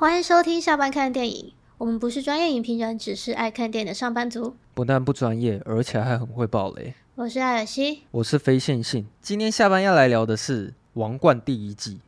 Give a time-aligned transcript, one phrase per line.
[0.00, 4.54] 欢迎收听下班看电影，我们不是专业影评人，只是爱看电影的上班族。
[4.72, 6.94] 不但不专业，而且还很会爆雷。
[7.16, 9.08] 我是艾尔西，我是非线性。
[9.20, 11.98] 今天下班要来聊的是《王冠》第一季。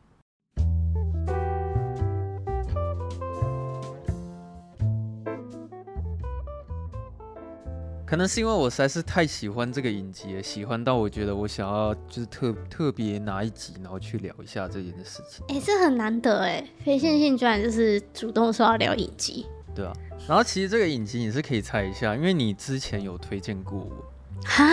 [8.11, 15.45] 可能是因为我实在是太喜欢这个影集了，喜欢到我觉得我想要就是特特别拿一集，然后去聊一下这件事情。
[15.47, 19.45] 哎、欸，这很难得哎，非线性居然就是主动说要聊影集。
[19.73, 19.93] 对啊，
[20.27, 24.03] 然后其实这个影集你是可以猜一下，因为你之前有推荐过我。
[24.43, 24.65] 哈？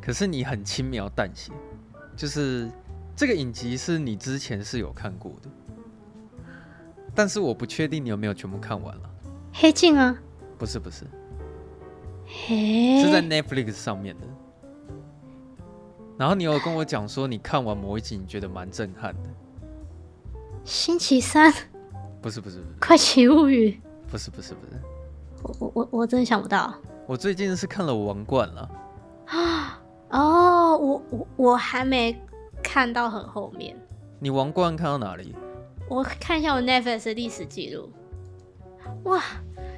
[0.00, 1.52] 可是你很轻描淡写，
[2.16, 2.70] 就是
[3.14, 5.50] 这个影集是你之前是有看过的，
[7.14, 9.10] 但是我不确定你有没有全部看完了。
[9.52, 10.18] 黑镜啊？
[10.56, 11.04] 不是不是。
[12.28, 14.26] 嘿，是在 Netflix 上面的。
[16.18, 19.30] 然后你有跟我讲说，你看完某一集，你觉得蛮震撼的。
[20.62, 21.50] 星期三？
[22.20, 22.76] 不是不是不是。
[22.80, 23.80] 快奇物语？
[24.10, 24.72] 不是不是不是。
[25.42, 26.74] 我我我我真的想不到。
[27.06, 28.70] 我最近是看了《王冠》了。
[29.26, 32.14] 啊哦，我我我还没
[32.62, 33.74] 看到很后面。
[34.18, 35.34] 你《王冠》看到哪里？
[35.88, 37.90] 我看一下我 Netflix 的历史记录。
[39.04, 39.22] 哇，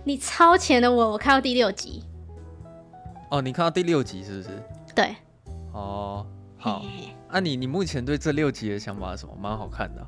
[0.02, 2.02] 你超前的我，我看到第六集。
[3.31, 4.48] 哦，你看到第六集是不是？
[4.95, 5.14] 对。
[5.73, 6.27] 哦，
[6.59, 6.83] 好。
[7.33, 9.33] 那、啊、你你目前对这六集的想法是什么？
[9.41, 10.06] 蛮好看的、啊。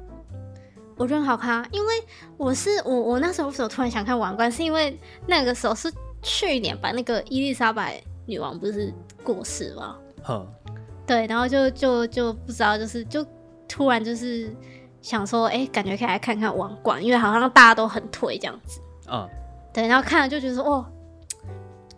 [0.97, 1.95] 我觉得很好看啊，因为
[2.37, 5.89] 我是我我那时候为什么突然想看《王冠》，是因为那个时候是
[6.20, 9.97] 去年吧，那个伊丽莎白女王不是过世吗？
[10.25, 10.47] 哼。
[11.06, 13.25] 对，然后就就就不知道，就是就
[13.69, 14.53] 突然就是
[15.00, 18.81] 想说，哎、欸，感觉可以来看看《王冠》，因为好像大家都很推这样子。
[19.09, 19.28] 嗯。
[19.72, 20.87] 对，然后看了就觉得说，哦。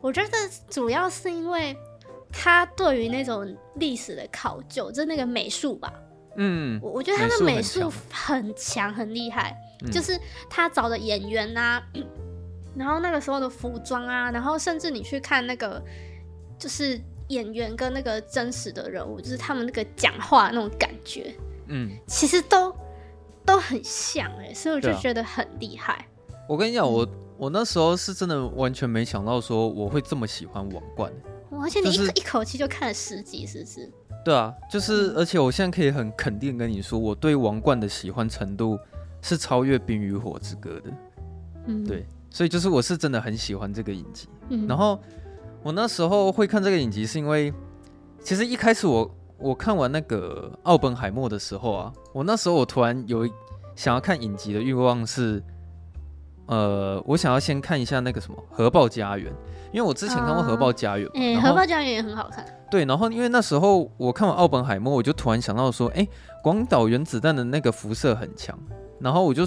[0.04, 0.36] 我觉得
[0.68, 1.74] 主要是因为
[2.30, 5.90] 他对于那种历史的考究，就是那个美术吧。
[6.36, 9.56] 嗯，我我觉得他的美术很强，很厉害。
[9.82, 10.20] 嗯，就是
[10.50, 11.82] 他找的演员啊，
[12.76, 15.82] 然后那个时候的服装啊，然后甚至你去看那个，
[16.58, 21.34] 就是演员跟那个真实的人物，就是他们那个讲话那种感觉，
[21.68, 22.76] 嗯，其实都
[23.46, 26.06] 都很像哎，所以我就觉得很厉害。
[26.48, 27.06] 我跟你讲，我。
[27.36, 31.12] 我那时候是真的完全没想到说我会这么喜欢《王冠》，
[31.60, 33.92] 而且你一一口气就看了十集，是不是？
[34.24, 38.78] 对啊，就是，而且我现在可以很肯定跟你说，我对《王冠》的喜欢程度
[39.20, 40.90] 是超越《冰与火之歌》的。
[41.66, 44.28] 嗯，对，所以就是我是真的很喜欢这个影集。
[44.50, 44.98] 嗯，然后
[45.60, 47.52] 我那时候会看这个影集，是因为
[48.22, 53.28] 其实一开始我我看完那个《奥本海默》的时候啊，我那时候我突然有
[53.74, 55.42] 想要看影集的欲望是。
[56.46, 59.32] 呃，我想要先看一下那个什么《核爆家园》，
[59.72, 62.44] 因为我之前看过《核爆家园》，嗯，《核爆家园》也很好看。
[62.70, 66.06] 对，然后因为那时候我看完《奥本海默》，我就突然想到说，哎，
[66.42, 68.58] 广岛原子弹的那个辐射很强，
[69.00, 69.44] 然后我就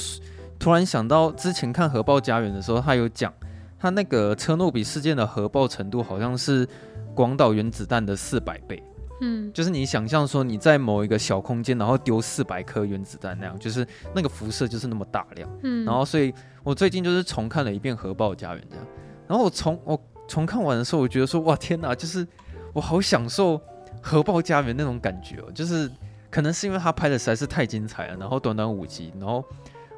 [0.58, 3.32] 突然想到之前看《核爆家园》的时候，他有讲，
[3.80, 6.68] 他那个车诺比事件的核爆程度好像是
[7.14, 8.82] 广岛原子弹的四百倍。
[9.20, 15.50] 嗯，就是你想象说你在某一个小空间，然后丢四百颗原子弹那样，就是那个辐射就是那么大量。
[15.64, 16.34] 嗯，然后所以
[16.64, 18.86] 我最近就是重看了一遍《核爆家园》这样，
[19.28, 22.28] 然后我重我重看完的时候，我觉得说哇天哪，就是
[22.74, 23.58] 我好享受
[24.02, 25.90] 《核爆家园》那种感觉哦，就是
[26.30, 29.44] 可能是因为他拍的实在是太精彩了，然后短短五集，然后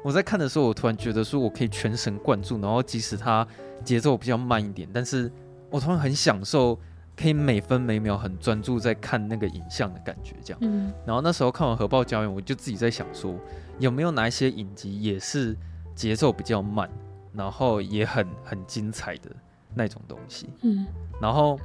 [0.02, 3.46] 我在看的时候，我突然觉得说我可以全神贯注，然后即使它
[3.84, 5.30] 节奏比较慢一点，但是
[5.68, 6.78] 我突然很享受。
[7.20, 10.58] 可以每分每秒很专注在看那个影像的感觉，这样。
[10.62, 10.90] 嗯。
[11.04, 13.38] 然后那时候看完《核爆家园》，我就自己在想说，
[13.78, 15.54] 有没有哪一些影集也是
[15.94, 16.88] 节奏比较慢，
[17.34, 19.30] 然后也很很精彩的
[19.74, 20.48] 那种东西。
[20.62, 20.86] 嗯。
[21.20, 21.60] 然后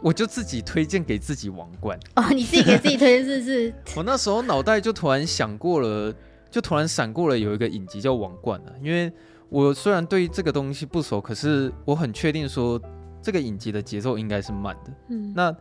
[0.00, 1.98] 我就自己推荐给自己《王冠》。
[2.22, 3.74] 哦，你自己给自己推荐是不是？
[3.96, 6.14] 我那时候脑袋就突然想过了，
[6.48, 9.12] 就突然闪过了有一个影集叫《王冠》啊，因为
[9.48, 12.80] 我虽然对这个东西不熟，可是我很确定说。
[13.22, 15.54] 这个影集的节奏应该是慢的，嗯，那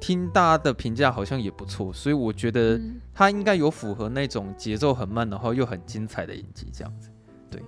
[0.00, 2.80] 听大家的评价好像也不错，所以我觉得
[3.12, 7.10] 它应该有符合那种节奏很慢，然后又很精彩的影集这样子。
[7.50, 7.62] 对，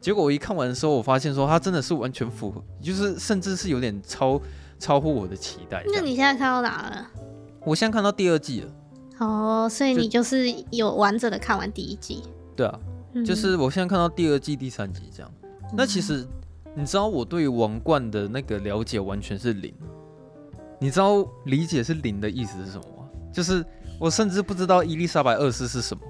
[0.00, 4.40] 结果我一看完的时候，我发现说它真的是完全符合，就是甚至是有点超
[4.78, 5.84] 超乎我的期待。
[5.94, 7.06] 那你现在看到哪了？
[7.64, 8.72] 我现在看到第二季了。
[9.18, 12.22] 哦，所以你就是有完整的看完第一季？
[12.56, 12.78] 对啊，
[13.24, 15.32] 就是我现在看到第二季第三集这样。
[15.76, 16.26] 那其实
[16.76, 19.74] 你知道我对王冠的那个了解完全是零。
[20.78, 23.08] 你知道理解是零的意思是什么吗？
[23.32, 23.64] 就是
[23.98, 26.02] 我甚至不知道伊丽莎白二世是什么。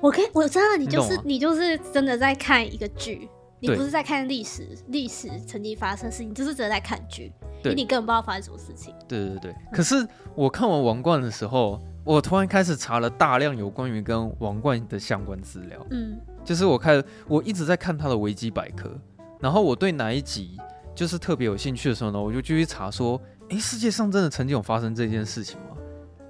[0.00, 8.94] 我可以，我知道你就是你，你就是真的在看一个剧，你不是在看历史，历史曾经发生的事情，就是真的在看剧，对，你根本不知道发生什么事情。
[9.08, 9.54] 对对对。
[9.72, 10.06] 可是
[10.36, 15.84] 我看完《王冠》的时候，我突然开始查了大量有关于跟《王冠》的相关资料。
[15.90, 18.96] 嗯，就是我看，我一直在看他的维基百科，
[19.40, 20.58] 然后我对哪一集
[20.94, 23.20] 就是特别有兴趣的时候呢，我就继续查说。
[23.52, 25.76] 哎，世界上真的曾经有发生这件事情吗？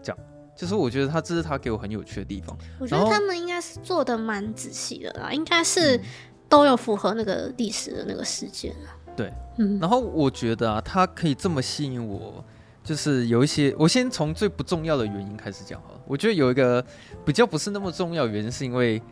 [0.03, 0.19] 这样，
[0.57, 2.57] 就是我觉得他这是他给我很有趣的地方。
[2.79, 6.01] 我觉得他们应该是做的蛮仔细的啦，应该是
[6.49, 8.75] 都有符合那个历史的那个事件。
[9.15, 9.79] 对，嗯。
[9.79, 12.43] 然后我觉得啊，他可以这么吸引我，
[12.83, 16.01] 就是有一些，我先从最不重要的原因开始讲好了。
[16.07, 16.83] 我觉得有一个
[17.23, 19.03] 比较不是那么重要的原因，是因为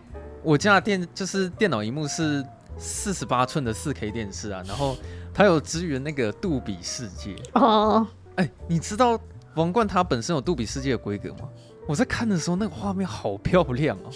[0.43, 2.43] 我家的电就是电脑荧幕是
[2.79, 4.97] 四十八寸的四 K 电视啊，然后。
[5.35, 8.05] 它有支援那个杜比世界哦，
[8.35, 9.17] 哎、欸，你知道
[9.55, 11.49] 王冠它本身有杜比世界的规格吗？
[11.87, 14.11] 我在看的时候，那个画面好漂亮哦，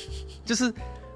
[0.45, 0.73] 就是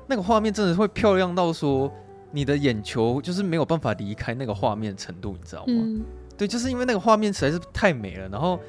[0.07, 1.93] 那个画面真的会漂亮到说
[2.31, 5.73] 你的眼球就是没有办法离开那个画面程度，你知道吗？
[5.75, 6.05] 嗯、
[6.39, 8.29] 对，就是因为那个画面实在是太美了。
[8.29, 8.61] 然后，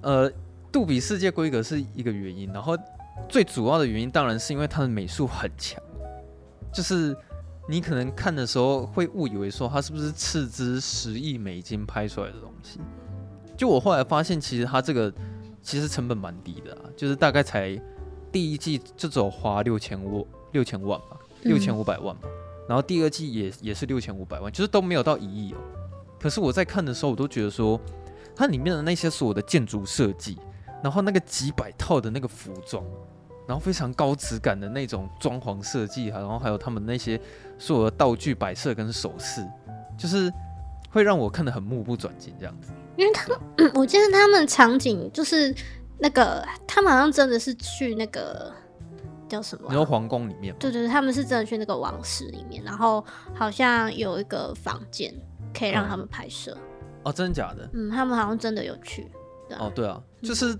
[0.00, 0.28] 呃，
[0.72, 2.76] 杜比世界规格是一个原因，然后
[3.28, 5.80] 最主要的原因当然是因为它的美术很强，
[6.72, 7.16] 就是。
[7.70, 12.80] 你可能看的时候会误以为说它是不是斥资十亿美金拍出来的东西？
[13.56, 15.12] 就我后来发现，其实它这个
[15.62, 17.80] 其实成本蛮低的啊，就是大概才
[18.32, 22.22] 第一季就只有花六千五六千万吧，六千五百万嘛。
[22.68, 25.58] 然后第二季也也是六千五百万，就是都没有到一亿哦。
[26.18, 27.80] 可是我在看的时候，我都觉得说
[28.34, 30.36] 它里面的那些所有的建筑设计，
[30.82, 32.84] 然后那个几百套的那个服装。
[33.46, 37.20] 然后非常高质感的那种装潢设计，然后还有他们那些
[37.60, 39.46] 所有的道具摆设跟首饰，
[39.96, 40.32] 就是
[40.90, 42.72] 会让我看得很目不转睛这样子。
[42.96, 45.54] 因为他们，嗯，我记得他们场景就是
[45.98, 48.52] 那个，他们好像真的是去那个
[49.28, 49.66] 叫什么？
[49.68, 50.54] 你说皇宫里面？
[50.58, 53.04] 对对对，他们是真的去那个王室里面，然后
[53.34, 55.14] 好像有一个房间
[55.54, 56.56] 可以让他们拍摄。
[56.56, 56.86] 嗯。
[57.04, 57.68] 哦，真的假的？
[57.74, 59.06] 嗯，他们好像真的有去。
[59.58, 60.56] 哦，对啊，就是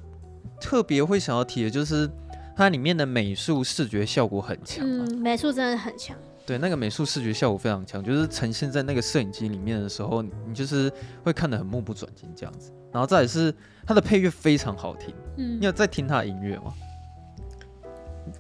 [0.60, 2.08] 特别会想要提的就是。
[2.56, 6.14] 它里面的美术视觉效果很强，嗯，美术真的很强。
[6.46, 10.92] 对，那个美术视觉效果非常强，就是呈现在那个摄影机里面的时候，你就是
[11.22, 12.72] 会看得很目不转睛这样子。
[12.92, 13.54] 然后再也是
[13.86, 16.72] 它的配乐非常好听，嗯，你有在听它的音乐吗？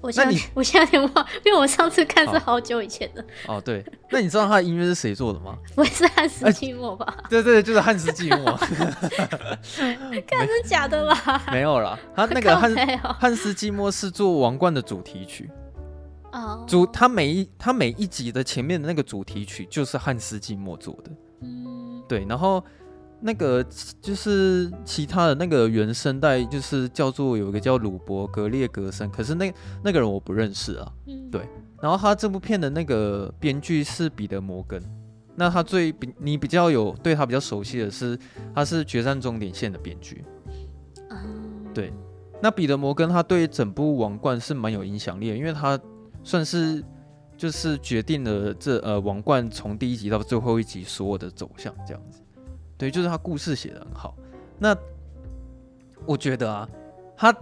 [0.00, 3.24] 我现在你我现在有点忘，因为我上次看是好久以前的。
[3.48, 5.56] 哦，对，那你知道他的音乐是谁做的吗？
[5.74, 7.24] 不会是汉斯季默吧？
[7.28, 8.56] 对对，就是汉斯季默。
[10.26, 11.42] 看是假的吧？
[11.50, 12.72] 没有啦，他那个汉
[13.18, 15.50] 汉斯季默是做《王冠》的主题曲。
[16.32, 16.64] 哦。
[16.66, 21.10] 主他每一他每一集的前面的那个主题曲就是汉斯季默做的。
[21.42, 22.02] 嗯。
[22.08, 22.62] 对，然后。
[23.22, 23.62] 那个
[24.00, 29.52] 就是其他的那个原声带，就是叫做有一个叫鲁伯格列格森，可是那
[29.84, 30.90] 那个人我不认识啊。
[31.06, 31.46] 嗯，对。
[31.82, 34.82] 然后他这部片的那个编剧是彼得摩根，
[35.36, 38.18] 那他最比你比较有对他比较熟悉的是，
[38.54, 40.24] 他是《决战终点线》的编剧。
[41.10, 41.92] 嗯，对。
[42.40, 45.78] 那彼得摩根他对整部《王冠》是蛮有影响力的，因为他
[46.22, 46.84] 算是
[47.36, 52.20] 就是决定了这呃《王冠》从第一集到最后一集所有的走向这样子。
[52.76, 54.16] 对，就是他故事写得很好。
[54.58, 54.76] 那
[56.06, 56.68] 我觉得啊，
[57.16, 57.34] 他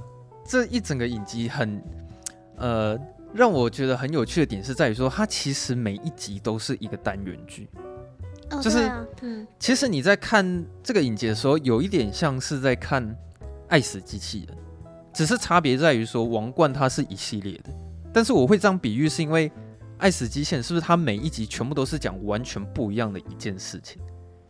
[0.45, 1.83] 这一整个影集很
[2.57, 2.99] 呃，
[3.33, 7.69] 让我觉得很有趣的点是在于说，他其实每一集都是一个单元剧。
[8.63, 13.07] 就是，嗯，其实你在看这个影集的时候，有一点像是在看
[13.69, 14.57] 《爱死机器人》，
[15.13, 17.71] 只是差别在于说，《王冠》它是一系列的。
[18.13, 19.49] 但是我会这样比喻，是因为
[19.99, 24.01] 《爱死机器人》是不是它每一集全部都是讲完全不一样的一件事情？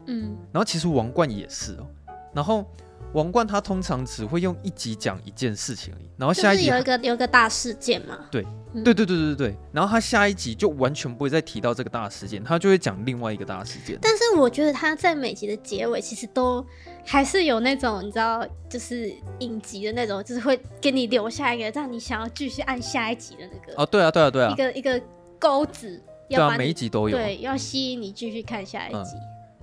[0.06, 1.86] 嗯，然后其实王冠也是哦，
[2.32, 2.64] 然后
[3.12, 13.98] 王冠它通常只会用一集讲一件事情而已，然后下一集有一个有一个大事件嘛，对，对对对对对对，然后他下一集就完全不会再提到这个大事件，他就会讲另外一个大事件。
[14.00, 16.64] 但是我觉得他在每集的结尾其实都
[17.04, 25.00] 还是有那种你知道，就是影集的那种，就是会给你留下一个让你想要继续按下一集的那个哦，对啊对啊对啊，一个一个
[25.38, 29.10] 钩子，对啊，每一集都有，对，要吸引你继续看下一集。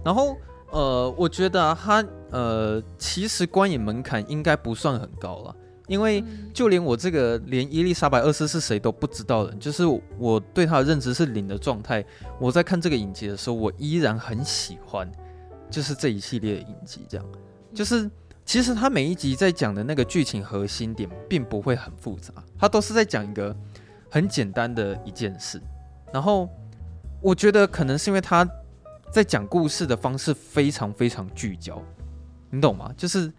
[0.04, 0.36] 然后，
[0.72, 5.56] 呃，我觉得，他呃，其实观影门槛应该不算很高了，
[5.88, 6.24] 因为
[6.54, 9.84] 就连我这个连伊丽莎白二世是谁都不知道的，就是
[10.18, 12.04] 我对他的认知是零的状态，
[12.40, 15.10] 我在看这个影集的时候，我依然很喜欢，
[15.70, 17.26] 就是这一系列的影集，这样，
[17.74, 18.10] 就是
[18.46, 23.56] 其实他每一集在讲的那个剧情核心点，并不会很复杂，他都是在讲一个
[24.10, 25.62] 很简单的一件事，
[26.14, 26.50] 然后。
[27.22, 28.48] 我觉得可能是因为他
[29.10, 31.82] 在讲故事的方式非常非常聚焦，
[32.52, 32.94] 你懂吗？
[32.96, 33.34] 就是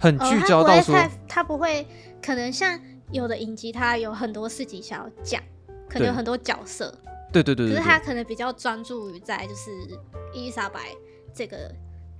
[0.00, 1.86] 很聚焦到说，哦、他不会，
[2.20, 2.80] 可能像
[3.12, 5.40] 有的影集，他有很多事情想要讲，
[5.88, 6.92] 可能有很多角色，
[7.30, 9.70] 对对对，可是他可能比较专注于在就是
[10.34, 10.80] 伊丽莎白
[11.34, 11.72] 这个，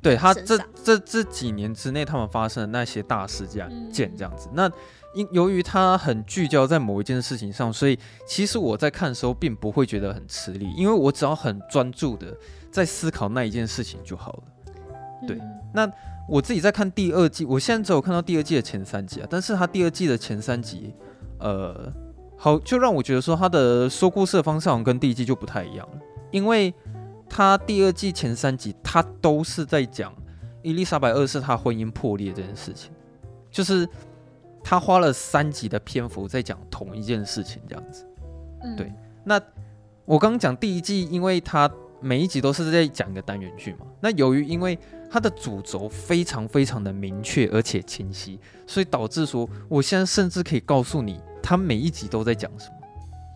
[0.03, 4.73] 对他这这这几年之内他们发生的那些大事件件这样子，嗯、那。
[5.13, 12.33] 因由于他很聚焦在某一件事情上，所以其实我在看的时候并不会觉得很吃力，因为我只要很专注的
[12.71, 14.43] 在思考那一件事情就好了。
[15.27, 15.93] 对，嗯、那
[16.31, 20.95] 我自己在看第二季，我现在只有看到第二季的前三集啊，但是他第二季的前三集，
[21.41, 21.93] 呃，
[22.37, 25.99] 好，就让我觉得说他的说故事的方向跟第一季就不太一样了，
[26.31, 26.73] 因为
[27.29, 30.15] 他第二季前三集他都是在讲
[30.63, 32.93] 伊丽莎白二世她婚姻破裂这件事情，
[33.51, 33.89] 就是。
[34.63, 38.07] 他花了三集的篇幅在讲同一件事情，这样子。
[38.63, 38.93] 嗯，对。
[39.25, 39.41] 那
[40.05, 41.69] 我刚刚讲第一季，因为他
[41.99, 43.87] 每一集都是在讲一个单元剧嘛。
[44.03, 44.79] 那由于因为
[45.11, 52.75] 它的主轴非常非常的明确而且清晰，所以导致说，我现在甚至可以告诉你，它每一集都在讲什么。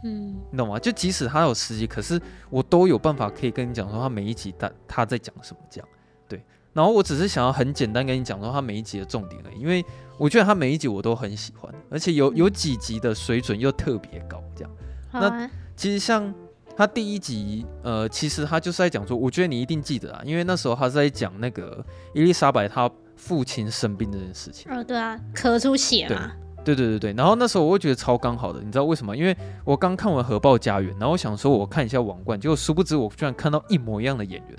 [0.04, 0.78] 嗯，你懂吗？
[0.78, 5.88] 就即使它有十集，可是我都有办法可以跟你讲说，它每一集它它在讲什么这样。
[6.28, 6.43] 对。
[6.73, 9.85] 然后我只是想要很简单跟你讲说，它每一集的重点而已，因为。
[10.16, 14.71] 我觉得它每一集我都很喜欢，而且有有几集的水准又特别高，这样。
[15.11, 16.33] 嗯、那其实像
[16.76, 24.71] 他第一集，呃，其实他就是在讲说，我觉得你一定记得啊，因为那时候他是在讲那个伊丽莎白她父亲生病这件事情。
[24.73, 26.33] 哦，对啊，咳出血嘛。
[26.64, 29.16] 对对对对，然后那时候我会觉得超刚好的，你知道为什么？
[29.16, 34.59] 因为我刚看完《核爆家园》，然后我想说我看一下《王冠》，结果殊不知我居然看到一模一样的演员，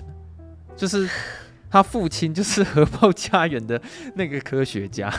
[0.76, 1.08] 就是
[1.68, 3.80] 他父亲就是《核爆家园》的
[4.14, 5.12] 那个科学家。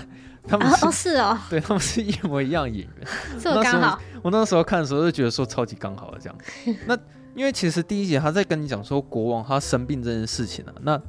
[0.47, 3.07] 他们是哦，是哦， 对，他们是一模一样的演员，
[3.39, 3.99] 这么刚好。
[4.21, 6.37] 我那时候看的时候就觉得说超级刚好的这样。
[6.85, 6.97] 那
[7.35, 10.99] 因为其实第一集他在跟你讲说国王他生病这件事情啊，那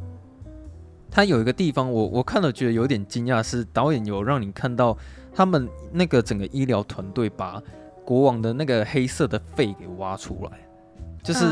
[1.11, 4.97] 他有一个地方我我看了觉得有点惊讶，是导演有让你看到
[5.35, 7.63] 他们那个整个医疗团队把
[8.05, 10.59] 国王的那个黑色的肺给挖出来，
[11.23, 11.45] 就是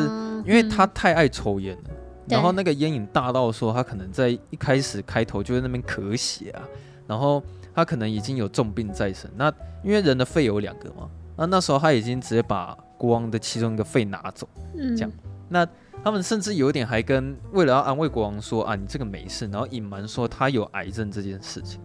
[0.44, 6.62] 因为他太爱抽烟了，嗯、然后那个烟瘾大到说他可能在一开始开头就在那边咳血啊，
[7.06, 7.42] 然后。
[7.76, 9.52] 他可能已经有重病在身，那
[9.84, 15.12] 因为人的肺有两个嘛，那那时候他已经直接把国王的其中一个肺拿走，嗯，这样，
[15.50, 15.68] 那
[16.02, 21.78] 他们甚至有点还跟为了要安慰国王说啊，你这个没事，然后隐瞒说他有癌症这件事情，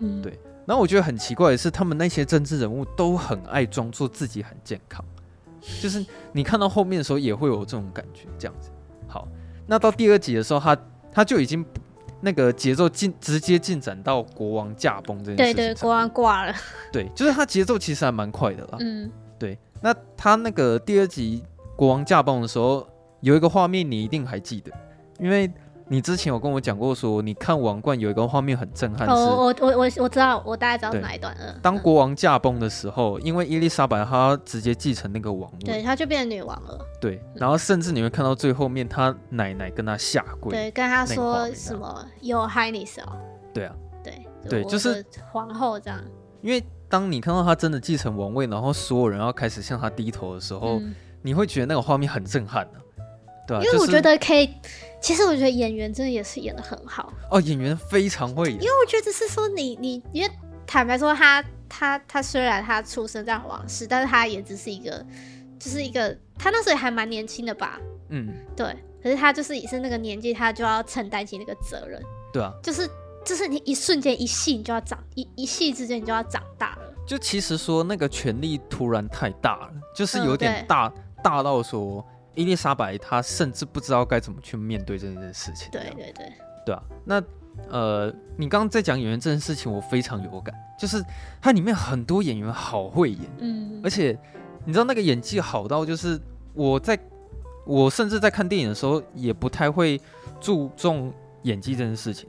[0.00, 0.38] 嗯，对。
[0.66, 5.02] 然后我觉得很奇怪的是，他们那些政治人物都很爱装作自己很健康，
[5.80, 8.68] 就是你看到后面的时候也会有这种感觉，这样子。
[9.06, 9.26] 好，
[9.66, 10.76] 那到第二集的时候，他
[11.10, 11.64] 他就已经。
[12.20, 16.54] 那个节奏进直接进展到国王驾崩这件事情，对对，国王挂了。
[16.92, 18.78] 对，就是他节奏其实还蛮快的啦。
[18.80, 19.58] 嗯，对。
[19.80, 21.44] 那他那个第二集
[21.76, 22.86] 国王驾崩的时候，
[23.20, 24.72] 有一个画面你一定还记得，
[25.18, 25.50] 因为。
[25.90, 29.08] 你之前有跟我讲过，说你看《王冠》有一个画面很震撼。
[29.08, 31.58] 哦，我我我我知道，我大概知道哪一段了。
[31.62, 36.78] 当国王驾崩的时候，因为伊丽莎白她直接继承那个王位，对，她就变成女王了。
[37.00, 43.16] 对，然后甚至你会看到最后面，她奶奶跟她下跪，对，跟她说什么 “Your Highness” 哦。
[43.54, 45.98] 对啊，对对，就是皇后这样。
[46.42, 52.82] 因为当你看到她真的继承王位，然后所有人要开始向她低头的时候，嗯、你会觉得那个画面很震撼的、啊。
[53.46, 54.54] 对、啊，因为我觉得可以，
[55.00, 58.54] 其实我觉得演员真的也是演的很好哦，演员非常会演。
[58.54, 60.30] 因为我觉得是说你你，因为
[60.66, 65.04] 坦白说他，他他他虽然他出生在皇室，但是他也只是一个，
[65.58, 67.78] 就是一个，他那时候也还蛮年轻的吧？
[68.08, 68.76] 嗯，对。
[69.00, 72.02] 可是他就是也是那个年纪，他就要承担起那个责任。
[72.32, 72.90] 对啊，就是
[73.24, 76.92] 就是你一瞬间一戏你就要长一一戏之间你就要长大了。
[77.06, 82.04] 就其实说那个权力突然太大了，就是有点大、嗯、大到说。
[82.38, 85.68] 伊丽莎白她甚至不知道该怎么去面对这件事情。
[85.72, 86.32] 对对对，
[86.64, 86.80] 对啊。
[87.04, 87.20] 那
[87.68, 91.04] 呃，你刚刚在讲演员这件事情，我非常有感，就是
[91.42, 94.16] 它里面很多演员好会演，嗯，而且
[94.64, 96.16] 你知道那个演技好到，就是
[96.54, 96.96] 我在
[97.66, 100.00] 我甚至在看电影的时候也不太会
[100.40, 102.28] 注重演技这件事情，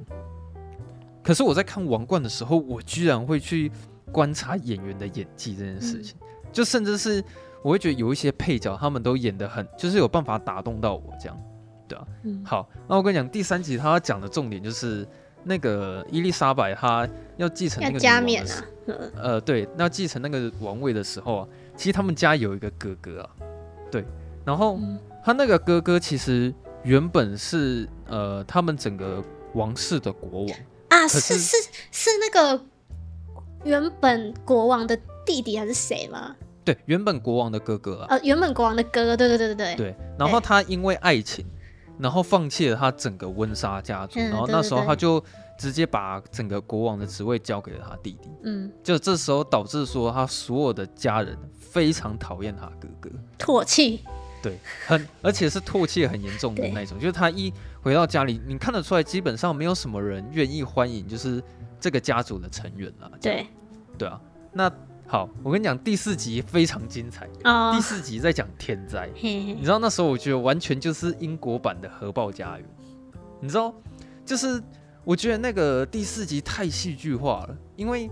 [1.21, 3.71] 可是我在看《王冠》的时候，我居然会去
[4.11, 7.23] 观察演员的演技这件事情，嗯、就甚至是。
[7.61, 11.41] 我会觉得有一些配角，他们都演的很，就是有办法打动到我这样，
[11.87, 12.07] 对啊。
[12.23, 15.07] 嗯、好，那我跟你讲，第三集他要讲的重点就是
[15.43, 18.65] 那个伊丽莎白她要继承那个加冕啊，
[19.15, 23.29] 呃，对，那要继承那个王位的时候啊，其实他们家有一个哥哥啊，
[23.91, 24.05] 对，
[24.45, 24.79] 然后
[25.23, 29.23] 他那个哥哥其实原本是呃他们整个
[29.53, 30.49] 王室的国王。
[30.89, 31.55] 啊，是是
[31.91, 32.63] 是那个
[33.63, 36.35] 原本国王的弟弟还是谁吗？
[36.63, 38.07] 对，原本国王的哥哥啊。
[38.09, 39.75] 呃，原本国王的哥哥，对对对对对。
[39.75, 41.45] 对，然后他因为爱情，
[41.97, 45.23] 然后放弃了他整个温莎家族，然后那时候他就
[45.57, 48.29] 直接把整个国王的职位交给了他弟弟。
[48.43, 54.01] 嗯，就这时候导致说他所有的家人非常讨厌他哥哥，唾弃。
[54.41, 57.51] 对，很而且是唾弃很严重的那种，就是他一
[57.81, 61.43] 回到家里，你看得出来，基本上没有什么人愿意欢迎，就是
[61.77, 63.11] 这个家族的成员了。
[63.19, 63.45] 对，
[63.97, 64.21] 对啊。
[64.53, 64.71] 那
[65.11, 67.27] 好，我跟你讲，第四集非常精彩。
[67.43, 67.71] 哦。
[67.73, 72.69] 第四集在讲天灾，你知道那时候我觉得完全就是英国版的核爆家园。
[73.41, 73.73] 你知道，
[74.23, 74.61] 就是
[75.03, 78.07] 我觉得那个第四集太戏剧化了，因为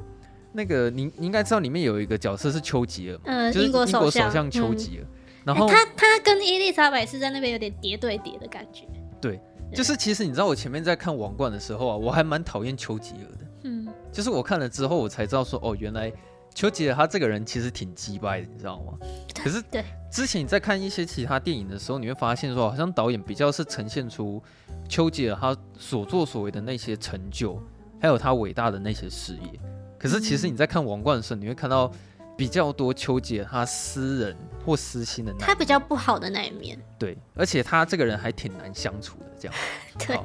[0.51, 5.03] 那个你你应该知道里面有一个角色是丘吉尔，嗯，就是英国首相丘吉尔。
[5.03, 5.13] 嗯
[5.47, 8.85] 然后、欸、他他跟伊丽莎白是在那边有点叠对叠的感觉。
[9.21, 9.39] 对，
[9.73, 13.45] 就是其实你知道我前面在看《王冠》的时候啊，我还蛮讨厌丘吉尔的。
[13.63, 16.11] 嗯，就是我看了之后，我才知道说，哦，原来
[16.57, 18.97] 丘吉尔他这个人其实挺鸡掰的，你知道吗？
[19.43, 24.41] 可是对，之前你在看一些其他电影的时候，你会发现说，好像导演比较是呈现出
[24.89, 27.61] 丘吉尔他所作所为的那些成就，
[28.01, 29.59] 还有他伟大的那些事业。
[29.99, 31.91] 可是其实你在看《王冠》的时候，你会看到。
[32.35, 36.79] 比较多丘吉尔他私人或私心的那，他比较不好的那一面。
[36.99, 39.57] 对，而且他这个人还挺难相处的，这样。
[39.97, 40.15] 对。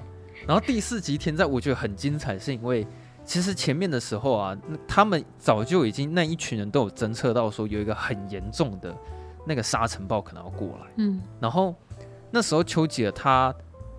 [0.46, 2.86] 然后第四集天灾，我觉得很精彩，是因为
[3.24, 8.94] 其实前面的时候啊，他们早就已经那一群人都有侦测到说有一个很严重的
[9.46, 10.86] 那个沙尘暴可能要过来。
[10.96, 11.20] 嗯。
[11.40, 11.74] 然后
[12.30, 13.54] 那时候丘吉尔他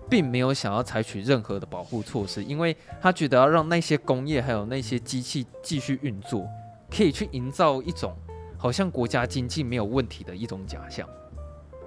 [0.08, 6.46] 并没有想要采取任何的保护措施，因为他觉得要让那些工业还有那些机器继续运作。
[6.90, 8.14] 可以去营造一种
[8.56, 11.08] 好像国家经济没有问题的一种假象，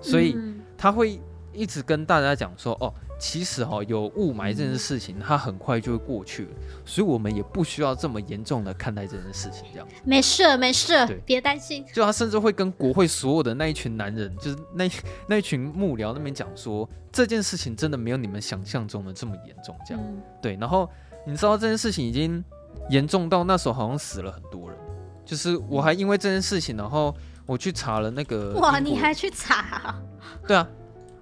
[0.02, 0.36] 所以
[0.78, 1.18] 他会
[1.54, 6.52] 一直跟大家讲说：“哦，其实哈有雾霾这件事情，它很快就会过去了，
[6.86, 10.94] 所以我们也不需要这么严重的看待这件事情。”这样，没事没事，
[11.26, 11.86] 别担心。
[11.94, 14.90] 就他甚至会跟国会所有的那一群男人，就是那
[15.28, 19.76] 那一群幕僚那边讲说，这件事情真的没有你们想象中的这么严重。
[19.86, 20.04] 这样，
[20.42, 20.56] 对。
[20.60, 20.90] 然后
[21.26, 22.44] 你知道这件事情已经
[22.90, 24.78] 严重到那时候好像死了很多人。
[25.26, 27.14] 就是我还因为这件事情，然后
[27.46, 28.54] 我去查了那个。
[28.60, 30.02] 哇，你还去查啊？
[30.48, 30.66] 对啊，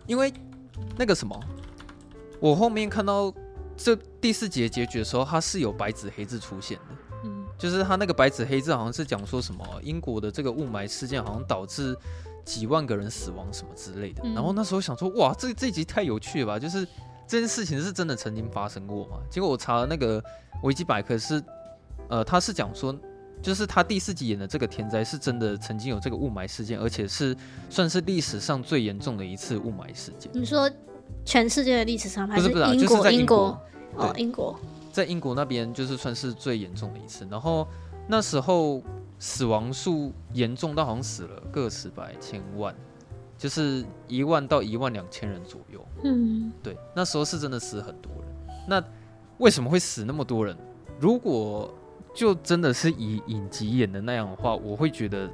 [0.05, 0.31] 因为
[0.95, 1.35] 那个什么，
[2.39, 3.33] 我后面看到
[3.75, 6.95] 这第四集结局的时候，它是有白纸黑字出现的。
[7.23, 11.95] 嗯，就是他那个白纸黑字好像是讲说什么英国的这个雾霾事件好像导致
[12.43, 14.21] 几万个人死亡什么之类的。
[14.33, 16.59] 然后那时候想说，哇，这这集太有趣了吧？
[16.59, 16.85] 就是
[17.27, 19.17] 这件事情是真的曾经发生过嘛？
[19.29, 20.23] 结果我查了那个
[20.63, 21.43] 维基百科是，
[22.09, 22.95] 呃，他是讲说。
[23.41, 27.35] 就是他第四集演的这个天灾是真的曾经有这个雾霾事件，而且是
[27.69, 30.31] 算是历史上最严重的一次雾霾事件。
[30.33, 30.71] 你说
[31.23, 32.65] 全世界的历史上还是英国？
[32.65, 33.37] 不是不是，就是在英国。
[33.37, 34.59] 英国哦，英国
[34.91, 37.27] 在英国那边就是算是最严重的一次。
[37.29, 37.67] 然后
[38.07, 38.81] 那时候
[39.19, 42.75] 死亡数严重到好像死了个十百千万，
[43.37, 45.85] 就是一万到一万两千人左右。
[46.03, 48.57] 嗯，对，那时候是真的死很多人。
[48.67, 48.83] 那
[49.37, 50.55] 为什么会死那么多人？
[50.99, 51.73] 如果
[52.13, 55.29] 就真的是以影集演的那样的话，我会觉得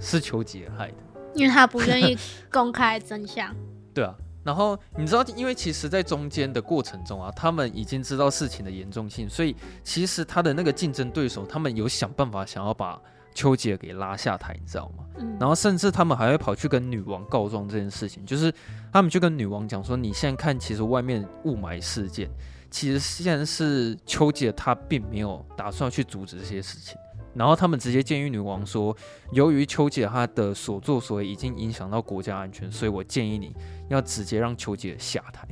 [0.00, 0.94] 是丘吉尔害的，
[1.34, 2.16] 因为他不愿意
[2.50, 3.54] 公开真相。
[3.92, 13.00] 对啊，然后你知道，因为其实，在中间的过程中啊，他们已经知道事情的严重性，所以其实他的那个竞争对手，他们有想办法想要把
[13.34, 15.04] 丘吉尔给拉下台，你知道吗？
[15.18, 15.36] 嗯。
[15.38, 18.52] 然后甚至他们还会跑去跟女王告状这件事情，就是
[18.92, 22.28] 他们就跟女王讲说：“你现在看，其实外面雾霾事件。”
[22.70, 26.96] 其实现在是丘吉尔，他并没有打算去阻止这些事情，
[27.34, 28.96] 然后他们直接建议女王说，
[29.32, 33.54] 由于丘吉尔他的所作所为已经影响到国家安全，所以我建议你
[33.88, 35.46] 要直接让丘吉尔下台。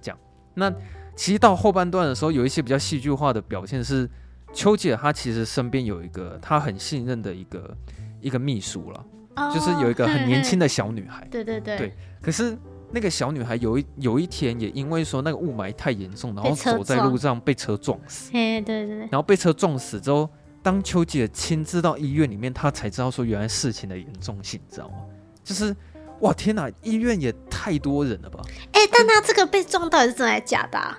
[0.00, 0.18] 这样，
[0.54, 0.72] 那
[1.14, 4.08] 其实到后半段的时候，有一些比较戏剧化的表现是，
[4.52, 7.76] 丘吉尔他其实身边有一个他很信任的一个
[8.20, 9.04] 一个秘书了，
[9.52, 11.26] 就是有一个很年轻的小女孩。
[11.30, 11.76] 对对对。
[11.76, 12.56] 对，可是。
[12.92, 18.32] 那个小女孩有一有一天也因为说那个雾霾太严重，然后走在路上被车撞死。
[18.32, 18.98] 对对对。
[19.02, 20.28] 然后被车撞死之后，
[20.62, 24.96] 当丘吉尔亲自到医院里面，他才知道说原来事情的严重性，你知道吗？
[25.42, 25.74] 就是
[26.20, 28.40] 哇天哪，医院也太多人了吧？
[28.72, 30.98] 哎、欸，但他这个被撞到底是真的还假的、啊？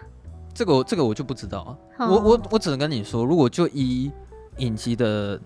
[0.54, 1.78] 这个这个我就不知道啊。
[2.00, 4.12] 哦、我我我只能跟你说，如果就以
[4.58, 5.40] 影集的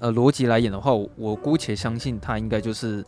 [0.00, 3.04] 呃逻辑来演的话，我我姑且相信他应该就是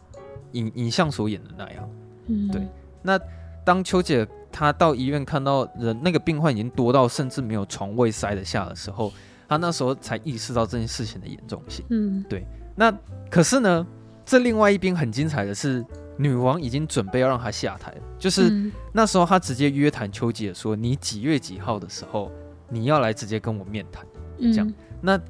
[0.53, 1.91] 影影像所演的那样。
[2.29, 2.67] 嗯，对。
[3.03, 3.19] 那
[3.65, 9.13] 当丘吉尔他到医院看到人那个病患已经多到甚至没有床位塞得下的时候，
[9.49, 11.85] 他那时候才意识到这件事情的严重性。
[11.91, 12.47] 嗯，对。
[12.77, 12.93] 那
[13.31, 13.87] 可是呢，
[14.25, 15.85] 这另外一边很精彩的是，
[16.17, 22.31] 女王已经准备要让他下台，就是那时候他直接约谈丘吉尔说：“你几月几号的时候，
[22.69, 24.05] 你要来直接跟我面谈。”
[24.39, 24.73] 这样。
[25.01, 25.21] 那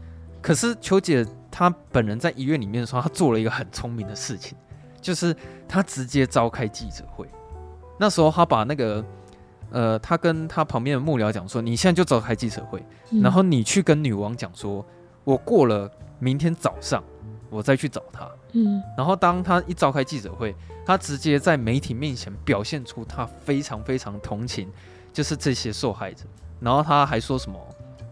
[0.41, 4.57] 可是丘吉尔他本人在医院里面的时候，他做了一个很聪明的事情，
[5.01, 5.35] 就是
[5.69, 7.29] 他直接召开记者会。
[7.99, 9.05] 那时候他把那个，
[9.75, 14.87] 呃，他跟他旁边的幕僚讲说：“你现在就召开记者会，嗯、然后你去跟女王讲说，
[15.25, 17.03] 我过了明天早上，
[17.51, 20.55] 我再去找他。”嗯，然后当他一召开记者会，
[20.87, 24.71] 他直接在媒体面前表现出他非常非常同情，
[25.13, 26.25] 就是这些受害者。
[26.61, 27.59] 然后他还说什么，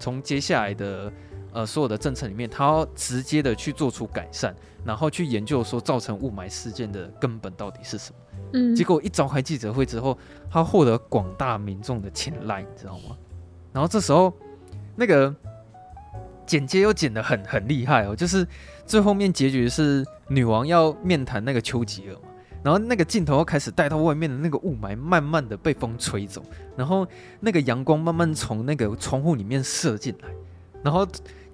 [0.00, 1.12] 从接下来的
[1.52, 4.52] 呃所有的政策里面，他要直接的去做出改善，
[4.84, 8.16] 然后去研究说造成雾霾事件的根本到底是什么。
[8.74, 10.16] 结果一召开记者会之后，
[10.50, 13.16] 他获得广大民众的青睐，你知道吗？
[13.72, 14.32] 然后这时候
[14.96, 15.34] 那个
[16.46, 18.46] 剪接又剪得很很厉害哦，就是
[18.84, 22.20] 最后面结局是女王要面谈那个丘吉尔嘛。
[22.62, 26.40] 然后那个镜头又开始带到外面的那个雾霾，慢慢的被风吹走，
[26.76, 27.04] 然后
[27.40, 30.28] 那个阳光慢慢从那个窗户里面射进来，
[30.80, 31.04] 然后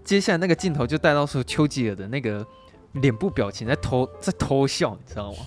[0.05, 2.47] 接下来那个镜头就带到说丘吉尔的那个
[2.93, 5.39] 脸部表情在偷在偷笑，你知道吗？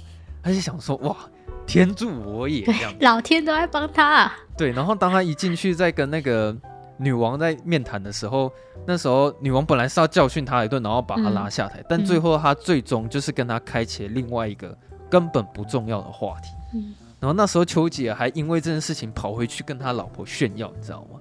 [0.42, 1.16] 他就想说哇，
[1.72, 4.38] 天助我也这样，老天都在帮他啊。
[4.58, 6.56] 对，然后当他一进去在跟那个
[6.98, 8.52] 女王在面谈的时候，
[8.86, 14.78] 那时候女王本来是要教训他一顿，然后把他拉下台，嗯、但最后他最终就是跟他开启了另外一个。
[15.10, 21.20] 根本不重要的话题，嗯，然后那时候丘吉尔还因为这件事情跑回去跟他老婆炫耀，你知道吗？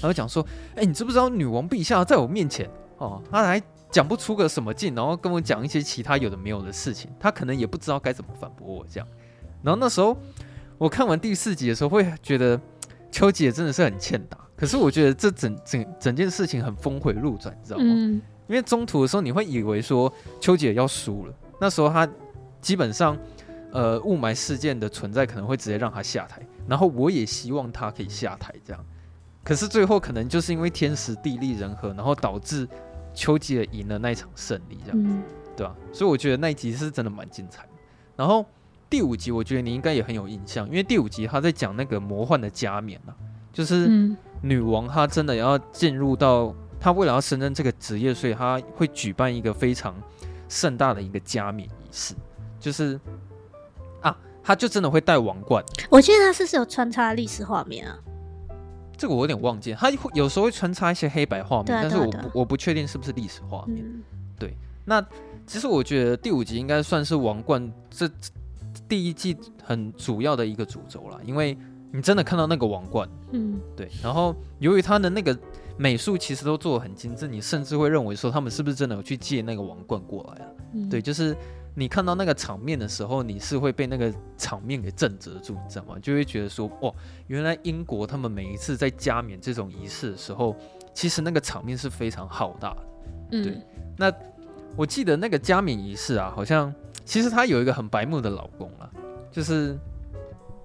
[0.00, 3.60] 然后讲说，哎，你知不知道女王陛下在我面前哦，他还
[3.90, 9.08] 讲不出个什么劲，然后跟我讲一些其他有的没有的事情，他可能也不知道该怎么反驳我这样。
[9.62, 10.16] 然后那时候
[10.78, 12.60] 我看完第四集的时候，会觉得
[13.10, 14.38] 丘吉尔真的是很欠打。
[14.56, 17.84] 可是我觉得这整整整件事情很峰回路转，你知道吗？
[17.86, 22.08] 嗯，因为中途的时候你会以为说丘吉尔要输了，那时候他
[22.60, 23.16] 基本上。
[23.74, 28.84] 呃，雾霾事件的存在可能会直接让他下台，然后我也希望他可以下台，这样。
[29.42, 32.68] 可是最后可能就是因为天时地利人和，然后导致
[33.14, 35.22] 丘吉尔赢了那一场胜利，这样，嗯、
[35.56, 35.74] 对吧？
[35.90, 37.66] 所以我觉得那一集是真的蛮精彩。
[38.14, 38.44] 然后
[38.92, 43.16] 第五集，我觉得你应该也很有印象，因为第五集他在讲那个魔幻的加冕啊，
[43.50, 43.88] 就是
[44.42, 49.94] 女王她真的要进入到她为了要胜任这个职业，所以她会举办一个非常
[50.46, 52.14] 盛大的一个加冕仪式，
[52.60, 53.00] 就是。
[54.02, 57.98] 啊，她就真的会戴王冠，我记得她是不是有穿插历史画面啊？
[58.98, 63.82] 这个我有点忘记，他有时候会穿插一些黑白画面，啊、但是我不我不确定是不是历史画面。
[63.86, 64.02] 嗯、
[64.38, 65.02] 对，那
[65.46, 68.06] 其实我觉得第五集应该算是王冠这
[68.92, 71.56] 第一季很主要的一个主轴了，因为
[71.90, 75.34] 你真的看到那个王冠，嗯，对，然后由于他的那个
[75.78, 80.50] 美术其实都做得很精致，你甚至会认为说他们是不是真的有去借那个王冠过来啊？
[80.74, 81.34] 嗯、对，就是。
[81.74, 85.96] 你看到那个场面的时候，你是会被那个场面给震慑住，你知道吗？
[86.02, 86.92] 就会觉得说，哇，
[87.28, 90.54] 原来英国他们每一次在加冕这种仪式的时候，
[90.92, 92.82] 其实那个场面是非常浩大的。
[93.30, 93.58] 嗯、对，
[93.96, 94.12] 那
[94.76, 96.70] 我记得那个加冕仪式啊，好像
[97.04, 98.90] 其实她有一个很白目的老公啊，
[99.30, 99.78] 就是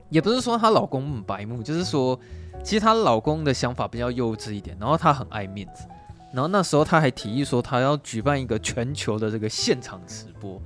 [0.10, 2.20] 也不是说她老公很白目，就是说
[2.64, 5.86] 其实她老公的想法比较幼稚一点，然后她很爱面子，
[6.34, 10.62] 然后那时候她还提议说，她要举办一个全球的这个现场直播。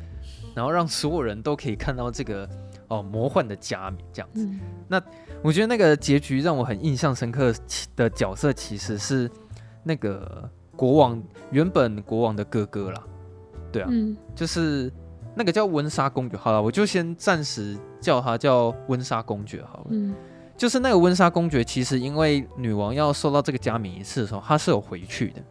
[0.54, 2.46] 然后让所有人都可以看到这个
[2.90, 4.46] 哦魔幻的加冕这样子。
[4.46, 5.02] 嗯、那
[5.42, 7.54] 我觉得那个结局让我很印象深刻
[7.96, 9.32] 的角色其实是
[9.82, 13.02] 那个国王，原本国王的哥哥啦。
[13.72, 14.92] 对啊，嗯、就是
[15.36, 16.38] 那个叫温莎公爵。
[16.38, 19.86] 好了，我就先暂时叫他叫温莎公爵好了。
[19.90, 20.14] 嗯、
[20.58, 25.42] 就是那个温莎公爵，其实因为女王要受到这个加冕仪式的时候，她是有回去的。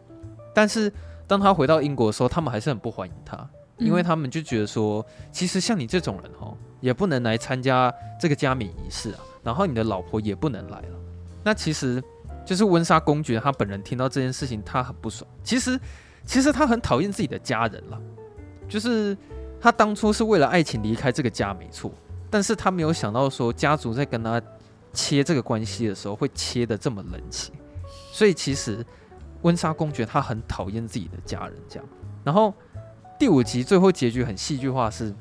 [0.53, 0.91] 但是
[1.27, 3.49] 当她回到英国的时候，他们还是很不欢迎她。
[3.77, 10.99] 因为他们就觉得说，其实像你这种人哦，也不能来参加这个加冕仪式啊，然后你的老婆也不能来了。
[11.43, 11.99] 那其实
[12.45, 15.27] 就是温莎公爵他本人听到这件事情，他很不爽。
[15.43, 15.79] 其实，
[16.25, 17.99] 其实他很讨厌自己的家人了，
[18.69, 19.17] 就是
[19.61, 21.91] 他当初是为了爱情离开这个家没错，
[22.29, 24.41] 但是他没有想到说家族在跟他
[24.91, 27.53] 切这个关系的时候会切的这么冷清，
[28.11, 28.83] 所以其实
[29.43, 31.85] 温莎公爵他很讨厌自己的家人这样，
[32.23, 32.53] 然后。
[33.19, 35.13] 第五集最后结局很戏剧化，是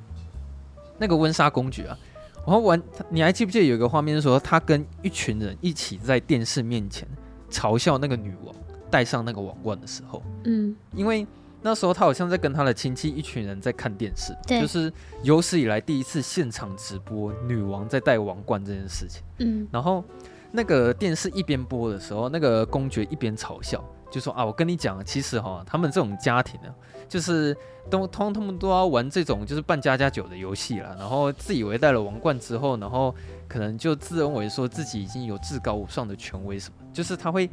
[0.97, 1.99] 那个温莎公爵啊，
[2.47, 7.07] 然后玩，你还记不记得有一个画面，是说他跟一群人一起在电视面前
[7.51, 8.55] 嘲笑那个女王
[8.91, 11.27] 戴上那个王冠的时候，嗯，因为
[11.63, 14.93] 那时候他好像在跟他的亲戚一群人在看电视，对，就是
[15.23, 20.03] 有史以来第一次现场直播女王在戴王冠这件事情，嗯，然后
[20.51, 23.85] 那个电视一边播的时候，那个公爵一边嘲笑。
[24.11, 26.75] 就说啊，我跟你讲，其实哈，他们这种家庭呢，
[27.09, 27.57] 就是
[27.89, 33.15] 都通他们都要玩这种就是扮家家酒的游戏了，然后自以为戴了王冠之后，然后
[33.47, 37.49] 可能就自认为说自己已经有至高无上的权威什么，就是他会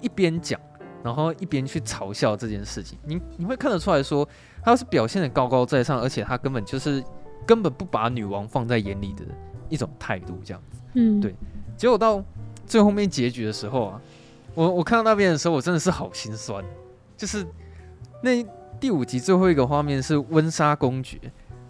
[0.00, 0.58] 一边讲，
[1.02, 2.98] 然后一边去嘲笑这件事情。
[3.04, 4.28] 你你会看得出来说，
[4.62, 7.02] 他是表现得高高在上，而且他根本就是
[7.46, 9.24] 根本不把女王放在眼里的
[9.68, 10.80] 一种态度，这样子。
[10.94, 11.34] 嗯，对。
[11.76, 12.22] 结果到
[12.66, 14.00] 最后面结局的时候啊，
[14.54, 16.64] 我我看到那边的时候，我真的是好心酸。
[17.16, 17.46] 就是
[18.22, 18.44] 那
[18.78, 21.18] 第五集最后一个画面是温莎公爵。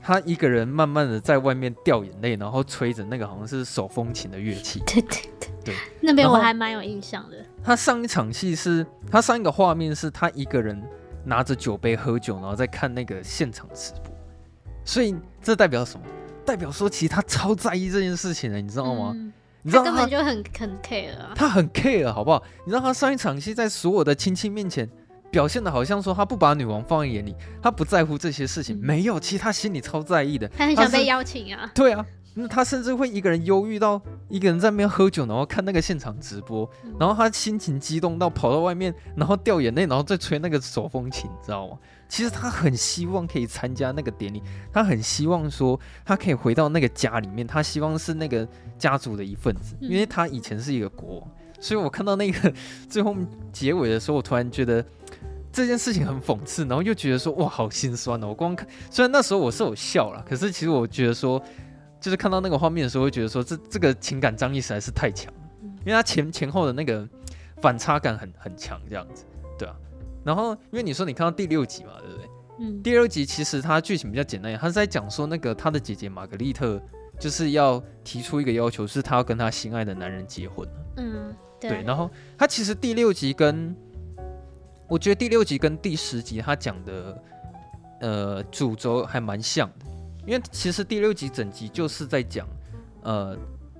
[0.02, 4.80] 他一个人慢慢的在外面掉眼泪，然后吹着那个好像是手风琴的乐器。
[4.86, 7.36] 对对对对，那边我还蛮有印象的。
[7.62, 10.82] 他上一场戏是，他上一个画面是他一个人
[11.24, 14.12] 拿着酒杯喝酒，然后在看那个现场直播。
[14.84, 16.06] 所以这代表什么？
[16.46, 19.12] 代表说其实他超在意这件事情的，你知道吗？
[19.14, 19.32] 嗯、
[19.62, 21.32] 你知道他，他根本就很很 care 啊。
[21.34, 22.42] 他很 care 好不好？
[22.64, 24.88] 你知道他上一场戏在所有的亲戚面前。
[25.30, 28.76] 表现的好像说他不把女王放在眼里，他不在乎这些事情。
[28.76, 30.48] 嗯、没有，其实他心里超在意的。
[30.48, 31.70] 他很想被邀请啊。
[31.74, 41.78] 对啊，那他甚至会一个人忧郁到一个人在那边喝酒，然后看那个现场直播，嗯、然后他心情激动到跑到外面，然后掉眼泪，然后再吹那个手风琴，知道吗？
[42.08, 51.30] 其实他很希望可以参加那个典礼，他很希望说他可以回到那个家里面，他希望是那个家族的一份子，因为他以前是一个国王。
[51.62, 52.52] 所以我看到那个
[52.88, 53.14] 最后
[53.52, 54.84] 结尾的时候，我突然觉得。
[55.52, 58.28] 这件事情很讽刺，然后又觉得说哇，好心酸哦。
[58.28, 61.42] 我光看，虽然那时候我是有笑了，可是其实我觉得说，
[62.00, 65.32] 就是看到那个画面的时候，会觉得说这这个情感张力实在是太强，
[65.80, 67.08] 因为它前前后的那个
[67.60, 69.24] 反差感很很强，这样子，
[69.58, 69.74] 对啊。
[70.24, 72.28] 然后因为你说你看到第六集嘛，对不对？
[72.60, 72.82] 嗯。
[72.82, 76.80] 第六集其实它剧情比较简单，他是在讲说那个他的姐姐玛格丽特
[77.18, 80.68] 就是要提出一个要求，是她要跟她心爱的男人结婚。
[80.96, 81.70] 嗯，对。
[81.70, 83.76] 对，然后他其实第六集跟
[84.90, 87.22] 我觉得第六集跟第十集他讲的，
[88.00, 89.86] 呃，主轴还蛮像的，
[90.26, 92.44] 因为其实第六集整集就是在讲，
[93.02, 93.38] 呃，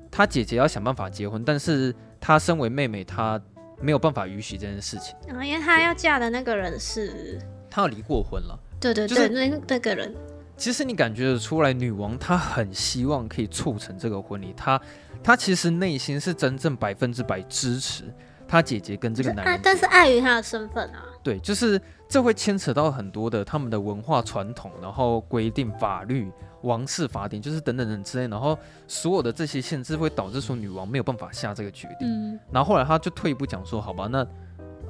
[0.08, 3.42] 他姐姐要想办法结婚，但是她身为妹妹，她
[3.80, 5.16] 没有办法允许这件事情。
[5.34, 8.56] 啊，因为她要嫁的那个人是，她要离过婚了。
[8.78, 10.14] 对对对，就是那那个人。
[10.56, 14.80] 其实你感觉得出来，女王她很希望可以促成这个婚礼，她
[15.24, 18.04] 她其实内心是真正百分之百支持。
[18.50, 26.28] 他姐姐跟这个男人，但是碍于他的身份啊，对，就是这会牵扯到很多的他们的文化传统，然后规定法律、
[26.62, 28.58] 王室法典，就是等等等之类，然后
[28.88, 32.08] 所有的这些限制会导致说女王没有办法下这个决定。
[32.08, 34.26] 嗯，然后后来他就退一步讲说，好吧，那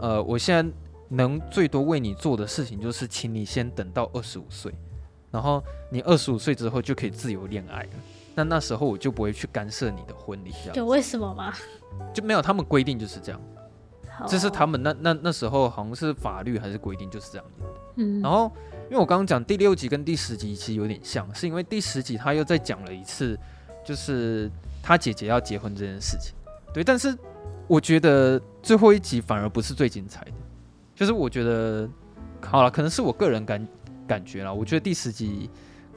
[0.01, 0.73] 呃，我现在
[1.11, 4.73] 能最多为你做的事情就是，请你先等到二十五岁，
[5.31, 7.91] 然后你二十五岁之后就可以自由恋爱了。
[8.41, 10.77] 那那时候我就不会去干涉你的婚礼，这样。
[10.77, 11.53] 有为什么吗？
[12.15, 13.41] 就没有，他们规定就是这样。
[14.27, 14.41] 这、oh.
[14.41, 17.47] 是他们那那那时候好像是法律还是规定就是这样。
[17.97, 18.21] 嗯。
[18.21, 18.51] 然后，
[18.85, 23.39] 因为我刚刚讲第六集跟第十集其实有点像，是因为第十集他又再讲了一次，
[23.85, 24.51] 就是
[24.83, 26.35] 他姐姐要结婚这件事情。
[26.73, 27.17] 对，但是
[27.67, 30.33] 我觉得最后一集反而不是最精彩的。
[30.95, 31.89] 就是我觉得，
[32.43, 33.69] 好了，可能是我个人感
[34.07, 34.53] 感觉啦。
[34.53, 35.49] 我觉得第十集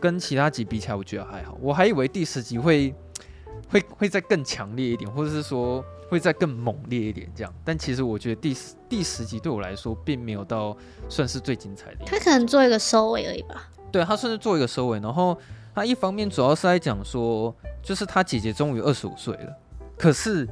[0.04, 1.58] 跟其他集比起来，我觉得还好。
[1.62, 2.94] 我还以为第十集会
[3.72, 5.82] 会会再更强烈一点，或者是说。
[6.10, 7.52] 会再更猛烈一点，这样。
[7.66, 10.78] 但其实我觉得第十第十集对我来说，并没有到
[11.10, 12.06] 算是最精彩的。
[12.06, 13.68] 他可能做一个收尾而已吧。
[13.92, 15.00] 对，他算是做一个收尾。
[15.00, 15.36] 然后
[15.74, 19.58] 他一方面主要是在讲说，就是他姐姐终于二十五岁了，
[19.98, 20.48] 可是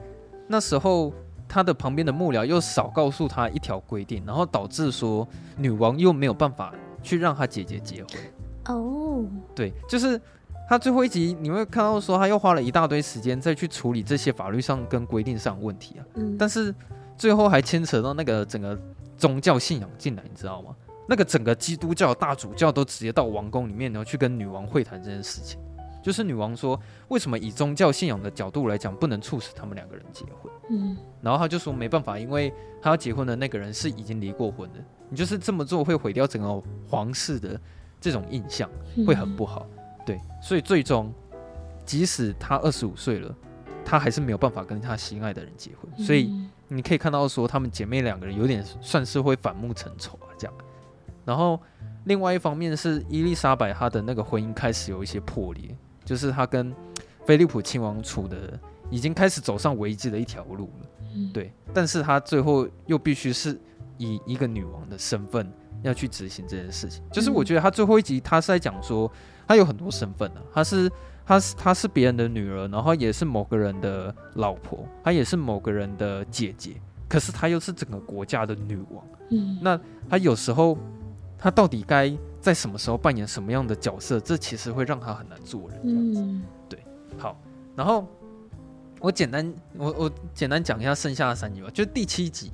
[0.47, 1.13] 那时候
[1.47, 8.09] 他的旁边的幕僚又少告诉他一条规定，然后导致说女王又没有办法去让他姐姐结婚。
[8.73, 10.19] 哦，对，就是。
[10.69, 16.05] 他最后一集你会看到说，他又花了一大堆时间再去处理这些法律上跟规定上的问题啊。
[16.13, 16.37] 嗯。
[16.37, 16.73] 但是
[17.17, 18.79] 最后还牵扯到那个整个
[19.17, 20.73] 宗教信仰进来，你知道吗？
[21.09, 25.59] 那个整个基督教大主教都直接到王宫里面，然后去跟女王会谈这件事情。
[26.01, 26.79] 就是女王说，
[27.09, 30.49] 为什么以宗教信仰的角度来讲，不能促使他们两个人结婚？
[30.69, 30.95] 嗯。
[31.21, 34.79] 然后他就说没办法，因为他要结婚的那个人是已经离过婚的。
[35.09, 37.59] 你就是这么做会毁掉整个皇室的
[38.01, 38.69] 这种印象，
[39.07, 39.65] 会很不好。
[40.03, 41.13] 对，所以最终，
[41.85, 43.33] 即使他二十五岁了，
[43.85, 45.89] 他还是没有办法跟他心爱的人结婚。
[45.95, 46.33] 嗯、所以
[46.67, 50.53] 你可以看到说，他们姐妹两个人有点算是会反目成仇啊，这样。
[51.23, 51.59] 然后
[52.05, 56.73] 另外一方面是伊丽莎白她的那个婚姻开始有一些破裂，就是她跟
[57.25, 58.59] 菲利普亲王处的
[58.89, 60.87] 已经开始走上危机的一条路了。
[61.13, 63.59] 嗯、对，但是她最后又必须是
[63.97, 65.47] 以一个女王的身份
[65.83, 67.03] 要去执行这件事情。
[67.11, 69.11] 就是我觉得他最后一集他是在讲说。
[69.47, 70.89] 他有很多身份的、啊，他是
[71.25, 79.05] 他是他是别人的女儿，然后也是某个人的老婆，他也是某个人的姐姐，可是他又是整个国家的女王。
[79.29, 79.77] 嗯，那
[80.09, 80.77] 他有时候
[81.37, 84.21] 他到底该在什么时候扮演什么样的角色？
[84.21, 85.81] 这其实会让他很难做人。
[85.83, 86.79] 嗯，对。
[87.17, 87.37] 好，
[87.75, 88.07] 然后
[89.01, 92.53] 我简单我我简单讲一下剩下的三集吧，就第七集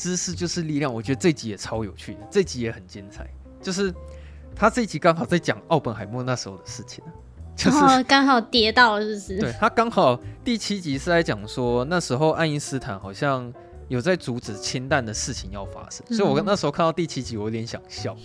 [0.00, 3.28] 知识就是力量，我觉得这集也超有趣的，这集也很精彩。
[3.60, 3.94] 就是
[4.56, 7.04] 他这一集刚好在讲奥本海默那时候的事情，
[7.54, 9.36] 就是刚好跌到了，是不是？
[9.44, 13.52] 对，他刚好第七集是在讲说那时候爱因斯坦好像
[13.88, 18.16] 有在阻止氢弹的事情要发生，嗯、所以我那时候看到第七集，我有点想笑。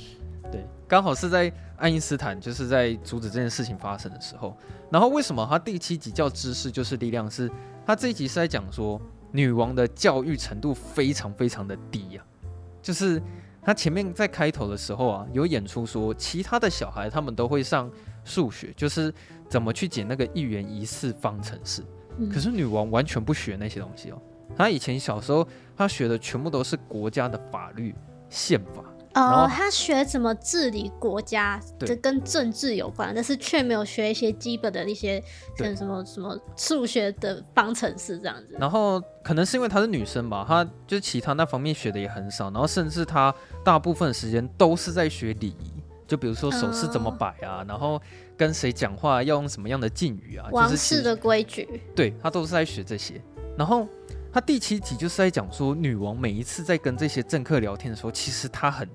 [0.49, 4.55] 对，刚好是在爱因斯坦就是在阻止这件事情发生的时候。
[4.89, 7.29] 然后为什么他第七集叫知识就是力量？
[7.29, 7.51] 是
[7.85, 8.97] 他这一集是在讲说。
[9.35, 13.21] 女王的教育程度非常非常的低呀、啊，就是
[13.61, 17.91] 她前面在开头的时候啊，有演出说其他的小孩他们都会上
[18.23, 19.13] 数学，就是
[19.49, 21.83] 怎么去解那个一元一次方程式，
[22.31, 24.21] 可是女王完全不学那些东西哦，
[24.55, 25.45] 她以前小时候
[25.75, 27.93] 她学的全部都是国家的法律
[28.29, 28.83] 宪法。
[29.15, 35.23] 哦，他学怎么治理国家，这跟政治有关，但是却没有学一些基本的一些
[35.57, 38.57] 像什么什么数学的方程式这样子。
[38.59, 45.71] 然后可能是因为她是女生吧，她就其他那方面学的也很少，然后甚至她大部分时间都是在学礼仪，
[46.05, 48.01] 就比如说手势怎么摆啊，哦、然后
[48.35, 53.21] 跟谁讲话要用什么样的敬语啊，王室的规矩，对，她都是在学这些。
[53.57, 53.87] 然后
[54.35, 58.85] 他第七集就是在讲说，女王每一次在跟这些政客聊天的时候，其实她很。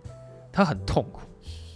[0.53, 1.22] 他很痛苦，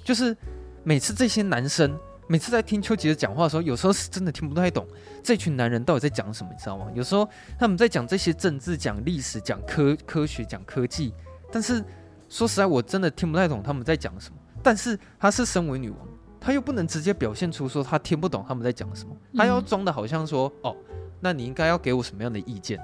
[0.05, 0.37] 就是
[0.83, 1.97] 每次这些男生
[2.27, 4.87] 每次在听丘吉尔讲话的时候，有时候是真的听不太懂
[5.23, 6.91] 这群男人到底在讲什么，你知道吗？
[6.93, 7.27] 有时候
[7.59, 11.15] 他们在讲这些政治、讲历史、讲科科学、讲科技，
[11.51, 11.83] 但是
[12.29, 14.37] 说实在，我真的听不太懂他们在讲什么。
[14.63, 15.99] 但是他是身为女王，
[16.39, 20.77] 他又不能直接表现出说他听不懂他们在讲什么，他要装的好像说哦，
[21.21, 22.79] 那你应该要给我什么样的意见？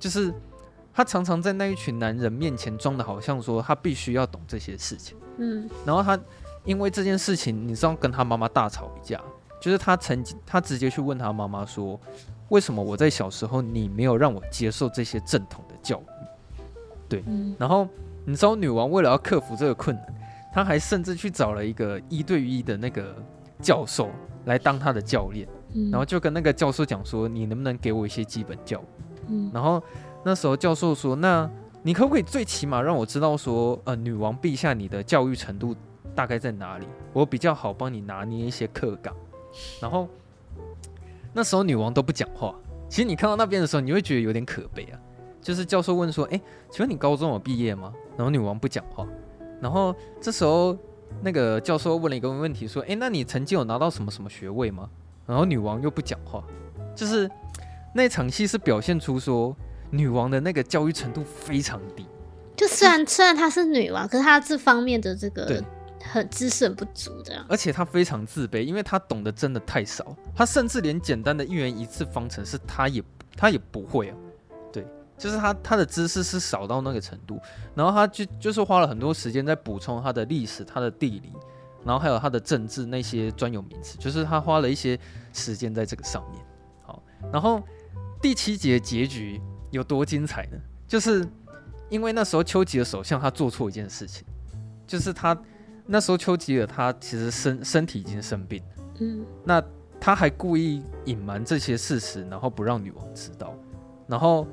[0.00, 0.34] 就是。
[0.92, 6.18] 他常常在那一群男人面前装的好像说他必须要懂这些事情，嗯，然后他
[6.64, 9.18] 因为这件事情，你知道跟他妈妈大吵一架，
[9.62, 11.98] 就是他曾经他直接去问他妈妈说，
[12.48, 16.62] 为什么我在小时候你没有让我接受这些正统的教育？
[17.08, 17.24] 对，
[17.56, 17.88] 然后
[18.26, 20.14] 你知道女王为了要克服这个困难，
[20.52, 23.14] 她还甚至去找了一个一对一的那个
[23.62, 24.10] 教授
[24.44, 25.48] 来当她的教练，
[25.92, 28.99] 然后就跟那个教授讲说，你能不能给我一些基本教育？
[29.52, 29.82] 然后。
[30.22, 31.50] 那时候教授说：“那
[31.82, 35.74] 你可不可以最起码让我知道说，呃，女王陛下你的教育程度
[36.14, 36.86] 大概在哪里？
[37.14, 39.16] 我比较好帮你拿捏一些课纲。”
[39.80, 40.06] 然后
[41.32, 42.54] 那时候女王都不讲话。
[42.86, 45.00] 其实你看到那边的时候，你会觉得有点可悲啊。
[45.40, 46.38] 就是教授问说：“诶，
[46.70, 49.06] 请问你高中有毕业吗？”然后女王不讲话。
[49.58, 50.76] 然后这时候
[51.22, 54.86] 那个教授问了一个问题说：“诶，那你曾经有拿到什么什么学位吗？”
[55.26, 56.44] 然后女王又不讲话。
[56.94, 57.26] 就是
[57.94, 59.56] 那场戏是表现出说。
[59.92, 62.06] 女王的那个教育程度非常低，
[62.54, 65.60] 就虽然虽然她是女王，可是她这方面的这个
[66.00, 67.44] 很知识很不足，这样。
[67.48, 73.02] 而且她非常自卑，因为她懂得真的太少，她甚至连简单的一元一次方程式她也
[73.36, 74.16] 她也不会啊。
[74.72, 74.86] 对，
[75.18, 77.40] 就是她她的知识是少到那个程度，
[77.74, 81.32] 然后她就就是花了很多时间在补充她的历史、她的地理，
[81.84, 84.96] 然后还有她的政治那些专有名词，就是她花了一些
[85.32, 86.40] 时间在这个上面。
[86.84, 87.60] 好，然后
[88.20, 89.40] 第七集的结局。
[89.70, 90.58] 有多精彩呢？
[90.88, 91.24] 就是
[91.88, 94.26] 因为那时候丘吉尔首相他做错一件事情，
[94.84, 95.40] 就是他
[95.86, 99.62] 那时候丘吉尔他其实身身体已经生病了，嗯，那
[100.00, 103.54] 他还故意隐瞒这些事实，然后不让女王知道，
[104.08, 104.44] 然后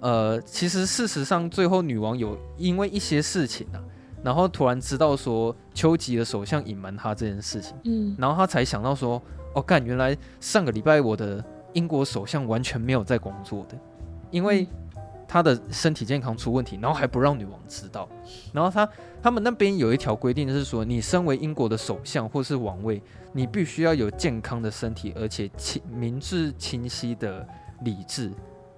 [0.00, 3.84] 呃，其实事实上最后女王有因为一些事情啊，
[4.24, 9.22] 然后突然知道说丘吉尔首相隐瞒他这件事情，嗯，然后他才想到说，
[9.54, 13.78] 哦，干，原来上个礼拜我的英国首相完全没有在工作的。
[14.30, 14.66] 因为
[15.28, 18.08] 他的身体健康出问题，然后还不让女王知道。
[18.52, 18.88] 然后他
[19.22, 23.00] 他们那边有一条规定，就是说，你身为英国的首相或是王位，
[23.32, 27.46] 你必须要有健康的身体，而且清明智清晰的
[27.82, 28.30] 理智，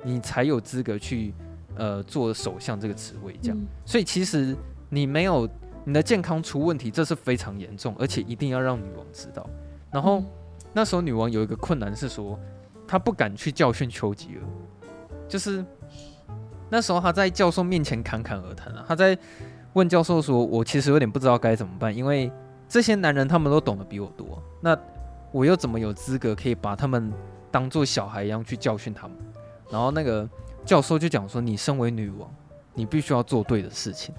[0.02, 1.34] 你才有资格去
[1.76, 3.36] 呃做首相这个职位。
[3.40, 4.56] 这样，所以其实
[4.88, 5.48] 你没有
[5.84, 9.48] 你的健康出问题，这是非常严重，而且一定要让女王知道。
[9.90, 10.22] 然后
[10.72, 12.38] 那时候女王有一个困难是说，
[12.86, 14.42] 他不敢去教训丘吉尔。
[15.28, 15.64] 就是
[16.70, 18.84] 那时候，他在教授面前侃侃而谈啊。
[18.86, 19.16] 他在
[19.72, 22.30] 问教授说：“我其实有点不知道该怎么办，因为
[22.68, 24.78] 这些男人他们都懂得比我多，那
[25.32, 27.12] 我又怎么有资格可以把他们
[27.50, 29.16] 当做小孩一样去教训他们？”
[29.70, 30.28] 然后那个
[30.64, 32.32] 教授就讲说：“你身为女王，
[32.74, 34.14] 你必须要做对的事情。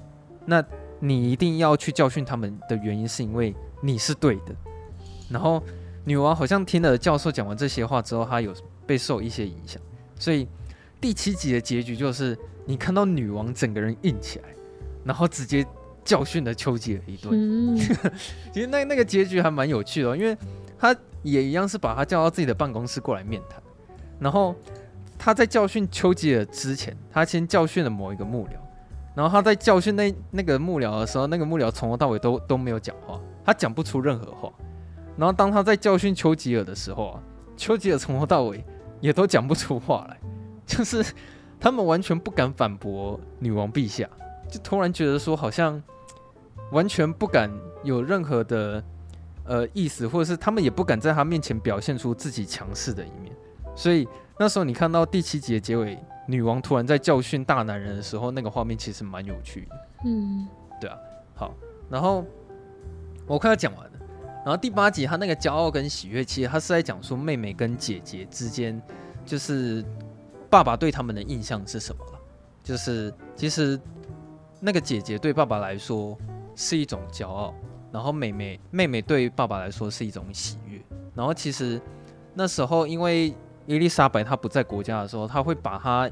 [0.45, 0.63] 那
[0.99, 4.55] 你一定要去教训他们的原因，是因为你是对的。”
[5.29, 5.61] 然后
[6.05, 8.53] 女王好像听了教授讲完这些话之后，她有
[8.85, 9.81] 被受一些影响，
[10.17, 10.47] 所以。
[11.01, 12.35] 第七集的结局就是，
[12.65, 14.45] 你看到女王整个人硬起来，
[15.03, 15.63] 然后直接
[16.03, 17.31] 教训了丘吉尔一顿。
[17.35, 17.77] 嗯、
[18.51, 20.35] 其实那那个结局还蛮有趣的，哦，因为
[20.79, 23.61] 他也一样是把他叫到自己的办公室过来面谈。
[24.19, 24.55] 然后
[25.19, 28.57] 他在教训丘吉尔之前，他先教训了某一个幕僚，
[29.13, 34.51] 然后他在教训那那个幕僚的时候，那个幕僚从头到尾都都没有讲话，他讲不出任何话。
[35.17, 37.23] 然后当他在教训丘吉尔的时候啊，
[37.55, 38.63] 丘吉尔从头到尾
[38.99, 40.19] 也都讲不出话来，
[40.65, 41.05] 就是
[41.59, 44.09] 他们完全不敢反驳女王陛下，
[44.49, 45.81] 就突然觉得说好像
[46.71, 47.49] 完全不敢
[47.83, 48.83] 有任何的
[49.45, 53.35] 呃意思，或者是他们也不敢在他面前表现出自己强势的一面。
[53.75, 54.07] 所以
[54.37, 55.97] 那时候你看到第七集的结尾，
[56.27, 59.75] 女王突然在教训大男人的时候，那个画面其实蛮有趣的。
[60.05, 60.47] 嗯，
[60.81, 60.97] 对啊。
[61.35, 61.53] 好，
[61.89, 62.25] 然后
[63.27, 63.91] 我快要讲完了。
[64.45, 68.79] 然后第八集他那个骄傲跟喜悦，其实他是在讲说妹妹跟姐姐之间，
[69.25, 69.83] 就是
[70.49, 72.19] 爸爸对他们的印象是什么了。
[72.63, 73.79] 就是其实
[74.59, 76.15] 那个姐姐对爸爸来说
[76.55, 77.53] 是一种骄傲，
[77.91, 80.79] 然后妹妹妹妹对爸爸来说是一种喜悦。
[81.15, 81.81] 然后其实
[82.33, 83.35] 那时候因为。
[83.67, 86.07] 伊丽莎白她不在国家的时候，她会把她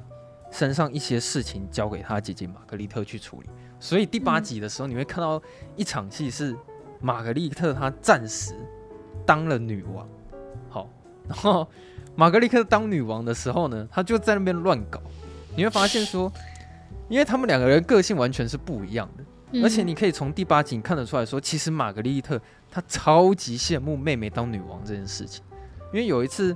[0.49, 3.49] 身上一些事情交给她姐姐玛格丽特去处理。
[3.79, 5.39] 所以第八集的时候，你会看到
[5.75, 6.57] 一场戏是
[7.04, 8.54] 玛格丽特她暂时
[9.26, 10.08] 当了女王。
[10.70, 10.89] 好，
[11.28, 11.68] 然后
[12.16, 15.01] 玛格丽特当女王的时候呢，她就在那边乱搞。
[15.56, 16.32] 你会发现说，
[17.10, 22.41] 因为他们两个人个性完全是不一样的，而且你可以从第八集看得出来说，其实玛格丽特
[22.72, 25.43] 她超级羡慕妹妹当女王这件事情，
[25.91, 26.56] 因为有一次。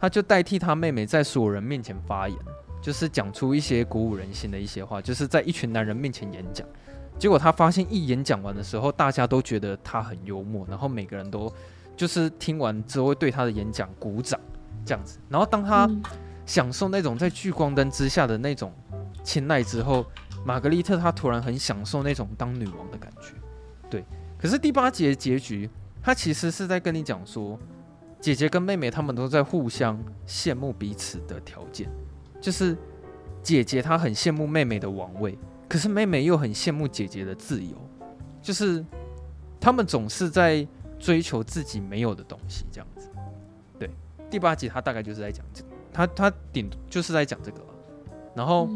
[0.00, 2.38] 她就代替她妹妹在所有人面前发言，
[2.80, 6.64] 就是讲出一些鼓舞人心的一些话，就是在一群男人面前演讲。
[7.18, 11.52] 结果他发现一演讲完的时候，大家都觉得他很幽默，然后每个人都
[11.96, 14.40] 就是听完之后会对他的演讲鼓掌
[14.84, 15.18] 这样子。
[15.28, 15.90] 然后当他
[16.46, 18.72] 享受那种在聚光灯之下的那种
[19.24, 20.06] 青睐之后，
[20.44, 23.34] 玛格丽特她突然很享受那种当女王的感觉。
[23.90, 24.04] 对，
[24.38, 25.68] 可是第八节结局，
[26.02, 27.58] 他其实是在跟你讲说。
[28.20, 29.96] 姐姐跟妹妹她们都在互相
[30.26, 31.88] 羡慕彼此的条件，
[32.40, 32.76] 就是
[33.44, 35.38] 姐姐她很羡慕妹妹的王位，
[35.68, 37.76] 可是妹妹又很羡慕姐姐的自由，
[38.40, 38.84] 就是
[39.60, 40.66] 他们总是在
[40.98, 43.08] 追求自己没有的东西，这样子。
[43.78, 43.90] 对，
[44.30, 47.60] 第八集他大概就是在讲这个，他他顶就是在讲这个。
[48.34, 48.68] 然后，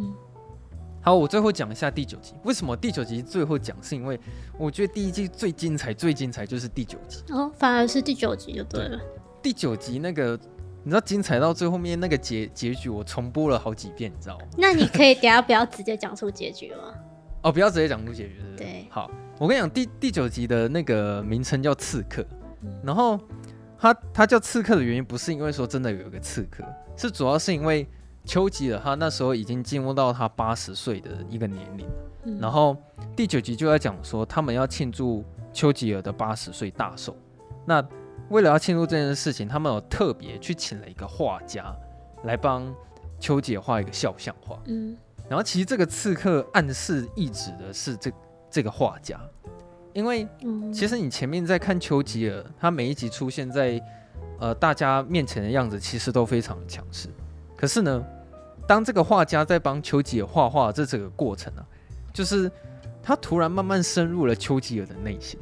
[1.01, 2.35] 好，我最后讲一下第九集。
[2.43, 3.77] 为什么第九集最后讲？
[3.83, 4.19] 是因为
[4.59, 7.23] 我觉得第一季最精彩、最精彩就是第九集。
[7.31, 8.97] 哦，反而是第九集就对了。
[8.97, 9.07] 对
[9.41, 10.39] 第九集那个，
[10.85, 14.45] 你知道精彩到最后面那个结结局，我重播了好几遍，你知道吗？
[14.59, 16.95] 那你可以等下不要直接讲出结局吗？
[17.43, 18.87] 哦，不要直接讲出结局，对对？
[18.91, 22.25] 好，我跟你讲，第第九集的那个名称叫刺客，
[22.83, 23.19] 然后
[23.79, 26.65] 他他叫刺客的原因不是因为说真的有一个刺客，
[26.97, 27.87] 是主要是因为
[28.25, 31.87] 丘吉尔他那时候已经进入到他八十岁的一个年龄，
[32.25, 32.77] 嗯，然后
[33.15, 37.17] 第九集就在讲说他们要庆祝丘吉尔的八十岁大寿，
[37.65, 37.81] 那。
[38.33, 41.73] 为了要庆祝这件事情，他们有特别去请了一个画家
[42.25, 42.75] 来帮
[43.21, 44.59] 丘吉尔画一个肖像画。
[44.65, 44.97] 嗯，
[45.29, 48.11] 然后其实这个刺客暗示意指的是这
[48.51, 49.21] 这个画家，
[49.93, 50.27] 因为
[50.73, 53.79] 其实你前面在看丘吉尔，他每一集出现在
[54.41, 57.11] 呃大家面前的样子，其实都非常的强势。
[57.55, 58.03] 可是呢，
[58.67, 61.69] 当这个画家在帮丘吉尔画画这整个过程呢、啊，
[62.15, 62.51] 就是
[63.03, 65.39] 他突然慢慢深入了丘吉尔的内心。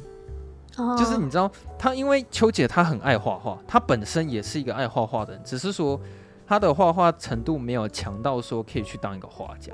[0.97, 5.99] 就是你知道，他因为秋姐她很爱画画，她本身也是一个爱画画的人，只是说
[6.47, 9.73] 她的画画程度没有强到说可以去当一个画家，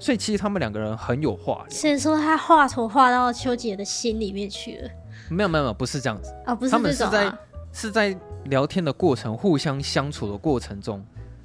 [0.00, 1.64] 所以其实他们两个人很有画。
[1.68, 4.90] 所以说他画图画到秋姐的心里面去了？
[5.30, 7.32] 没有没有没有，不是这样子啊，不是，他们是在
[7.72, 8.16] 是在
[8.46, 11.04] 聊天的过程，互相相处的过程中，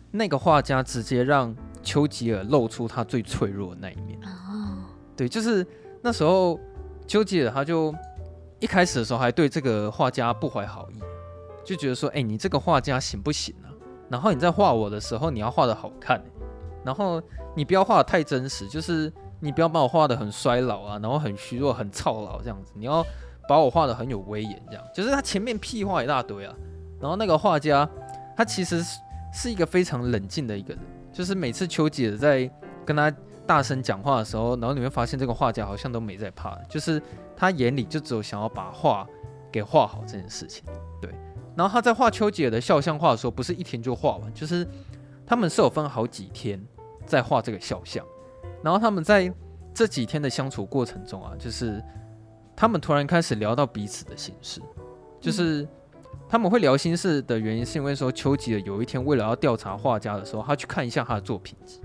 [0.09, 4.19] 那个画家直接让丘吉尔露出他最脆弱的那一面。
[4.23, 5.65] 哦，对，就是
[6.01, 6.59] 那时候
[7.05, 7.93] 丘吉尔他就。
[8.60, 10.99] 一开始的时候还对这个画家不怀好意，
[11.64, 13.70] 就觉得说：“哎，你这个画家行不行啊？
[14.10, 16.22] 然后你在画我的时候，你要画得好看，
[16.84, 17.22] 然后
[17.55, 22.72] 你不要画得太真实，就是你不要把我画得很衰老啊，然后很虚弱、很操劳这样子。
[22.76, 23.05] 你要
[23.47, 24.84] 把我画得很有威严，这样。
[24.93, 26.55] 就是他前面屁话一大堆啊。
[26.99, 27.88] 然后那个画家，
[28.36, 28.84] 他其实
[29.32, 30.84] 是一个非常冷静的一个人，
[31.14, 32.49] 就是每次丘吉尔在
[32.84, 33.14] 跟他
[33.47, 37.01] 大声讲话的时候，然后你会发现这个画家好像都没在怕，就是。
[37.39, 39.07] 他眼里就只有想要把画
[39.51, 40.63] 给画好这件事情，
[40.99, 41.13] 对。
[41.55, 44.67] 然后他在画丘吉尔的肖像画的时候，不是一天就画完，就是
[45.23, 46.59] 他们是有分好几天
[47.05, 48.03] 在画这个肖像。
[48.63, 49.31] 然后他们在
[49.71, 51.79] 这几天的相处过程中啊，就是
[52.55, 54.59] 他们突然开始聊到彼此的心事，
[55.21, 55.67] 就是
[56.27, 61.79] 他们会聊心事的原因，是因为说丘吉尔有一天为了要调查画家的时候，他去看一下他的作品集，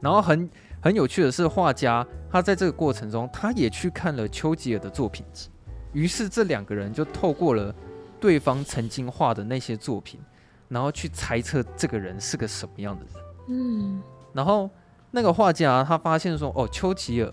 [0.00, 0.48] 然后很。
[0.86, 5.50] 很有趣的是，画家他在这个过程中，他也去看了丘吉尔的作品集，
[5.92, 7.74] 于是这两个人就透过了
[8.20, 10.20] 对方曾经画的那些作品，
[10.68, 13.24] 然后去猜测这个人是个什么样的人。
[13.48, 14.00] 嗯，
[14.32, 14.70] 然后
[15.10, 17.32] 那个画家他发现说，哦，丘吉尔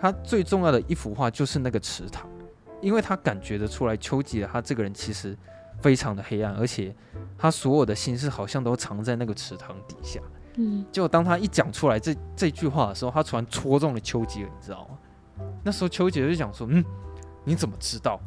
[0.00, 2.30] 他最重要的一幅画就是那个池塘，
[2.80, 5.36] 因为他感觉得出来，丘吉尔他这个人其实
[5.82, 6.94] 非常的黑暗，而且
[7.36, 10.20] 他所有的心事好像都藏在那个池塘底下。
[10.56, 15.46] 嗯，结果当他一讲出来这这句话的时候，他突然戳中了丘吉尔，你知道吗？
[15.64, 16.84] 那时候丘吉尔就讲说，嗯，
[17.44, 18.20] 你怎么知道？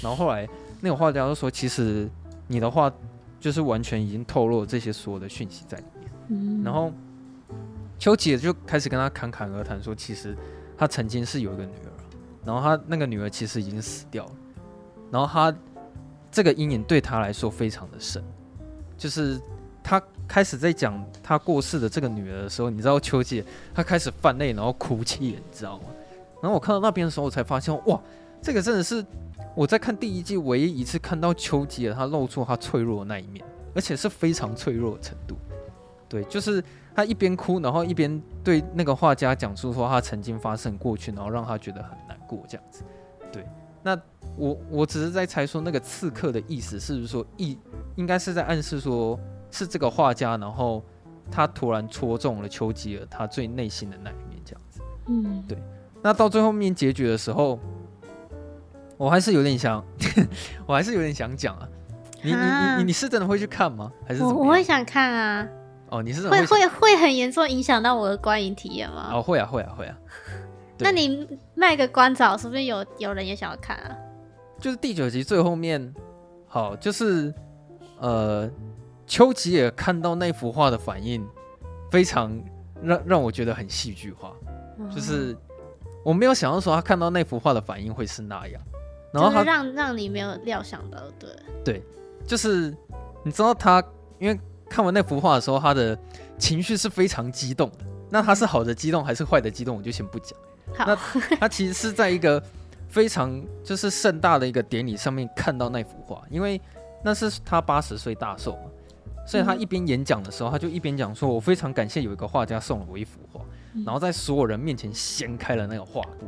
[0.00, 0.48] 然后后来
[0.80, 2.08] 那个画家就说，其实
[2.46, 2.92] 你的话
[3.40, 6.10] 就是完全已经透露了这些所有的讯息在里面。
[6.28, 6.92] 嗯，然后
[7.98, 10.36] 丘吉尔就开始跟他侃侃而谈，说其实
[10.78, 11.90] 他曾经是有一个女儿，
[12.44, 14.32] 然后他那个女儿其实已经死掉了，
[15.10, 15.52] 然后他
[16.30, 18.22] 这个阴影对他来说非常的深，
[18.96, 19.40] 就是
[19.82, 20.00] 他。
[20.32, 25.84] 开始在讲他过世的这个女儿的时候，你知道秋吉尔他开始泛泪，然后哭泣，你知道吗？
[26.40, 28.00] 然后我看到那边的时候，我才发现，哇，
[28.40, 29.04] 这个真的是
[29.54, 35.36] 我在看第一季唯一一次看到秋吉尔他露出他脆弱的那一面，而且是非常脆弱的程度。
[36.08, 36.64] 对，就是
[36.94, 42.82] 他一边哭，然后一边对那个画家讲述说他曾经发生过去，然后让他觉得很难过这样子。
[43.30, 43.44] 对，
[43.82, 43.94] 那
[44.38, 47.58] 我我只是在猜说那个刺客的意思是不是说意
[47.96, 49.20] 应该是在暗示说。
[49.52, 50.82] 是这个画家，然后
[51.30, 54.80] 他突然戳中了丘吉尔他最内心的那一面，这样子。
[55.06, 55.56] 嗯，对。
[56.02, 57.60] 那到最后面结局的时候，
[58.96, 59.84] 我还是有点想，
[60.66, 61.68] 我还是有点想讲啊。
[62.24, 62.38] 你你
[62.78, 63.92] 你你是真的会去看吗？
[64.08, 65.48] 还是我我会想看啊。
[65.90, 69.10] 哦，你是会会会很严重影响到我的观影体验吗？
[69.12, 69.96] 哦，会啊会啊会啊。
[70.78, 73.94] 那你卖个关子，是不是有有人也想要看啊？
[74.58, 75.94] 就是第九集最后面，
[76.48, 77.32] 好，就是
[77.98, 78.50] 呃。
[79.12, 81.22] 丘吉尔看到那幅画的反应，
[81.90, 82.32] 非常
[82.82, 84.32] 让让我觉得很戏剧化，
[84.90, 85.36] 就是
[86.02, 88.62] 我没有想到说他看到那幅画的反应会是那样，
[89.12, 91.30] 然后他让让你没有料想到，对
[91.62, 91.82] 对，
[92.26, 92.74] 就是
[93.22, 93.84] 你知道他
[94.18, 95.94] 因为看完那幅画的时候，他的
[96.38, 97.84] 情绪是非常激动的。
[98.08, 100.38] 那他是好的激动还是坏的激动，我就先不讲。
[100.78, 100.96] 那
[101.38, 102.42] 他其实是在一个
[102.88, 106.58] 非常就是盛大的一个典礼上面看到那幅画，因为
[107.04, 108.70] 那是他八十岁大寿嘛。
[109.24, 113.40] 所以他一边演讲的时候，他就一边讲说：“我非常感谢有一个画家送了我一幅画，
[113.84, 116.26] 然后在所有人面前掀开了那个画布。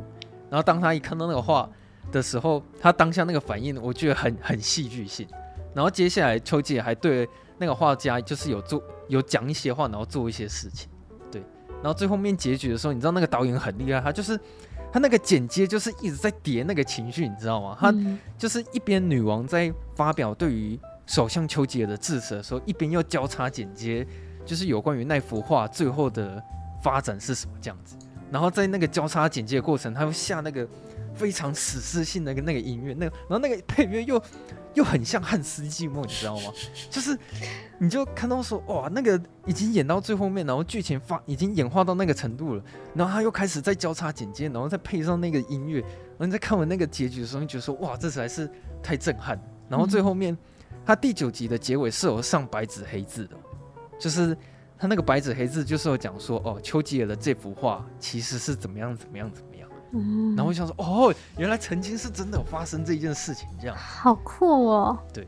[0.49, 1.69] 然后当他一看到那个画
[2.11, 5.27] 的时候，他当下那个反应，我觉得很很戏剧性。
[5.73, 7.27] 然后接下来秋姐还对
[7.57, 10.89] 那个画家就是有做有讲一些话，然后做一些事情。
[11.29, 11.41] 对，
[11.83, 14.39] 然后最后面结局的时候，你知道那个导演很厉害，他就是
[14.93, 17.77] 他那个剪接就是一直在叠那个情绪，你知道吗？
[17.77, 17.93] 他
[18.37, 20.79] 就是一边女王在发表对于。
[21.05, 24.05] 首相丘吉尔的致辞的时候，一边又交叉剪接，
[24.45, 26.41] 就是有关于那幅画最后的
[26.81, 27.95] 发展是什么这样子。
[28.31, 30.67] 然后在那个交叉剪接的过程，他又下那个
[31.13, 34.21] 非常史诗性的那个音乐，那个，然后那个配乐又
[34.73, 36.51] 又很像汉斯季默，你知道吗？
[36.89, 37.17] 就是
[37.77, 42.63] 你就看到说，哇，那个已经演到最后面，然后剧情发已经演化到那个程度了，
[42.95, 48.49] 然后他又开始在交叉剪接，然后再配上那个音乐，然后你在看完那个结局的时候，你觉得说，哇，这实在是
[48.81, 49.39] 太震撼。
[49.69, 50.35] 然后最后面。
[50.85, 53.35] 他第九集的结尾是有上白纸黑字的，
[53.97, 54.37] 就是
[54.77, 59.67] 他那个白纸黑字就是有讲说，哦，丘吉尔的这幅画其实是怎么样怎么样怎么样。
[59.93, 63.75] 嗯，然后我想说，哦，原来曾经是真的有发生这一件事情，这样。
[63.75, 64.99] 好酷哦。
[65.11, 65.27] 对。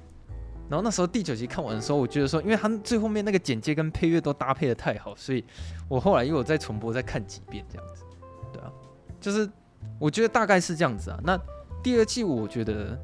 [0.70, 5.44] 然后那时候第九集看完的时候，我觉得说，因为他最后面那个简介跟配乐都搭配的太好，所以
[5.88, 8.04] 我后来又有再重播再看几遍这样子。
[8.54, 8.72] 对啊，
[9.20, 9.50] 就是
[9.98, 11.20] 我觉得大概是这样子啊。
[11.24, 11.40] 那
[11.82, 13.00] 第二季我觉得。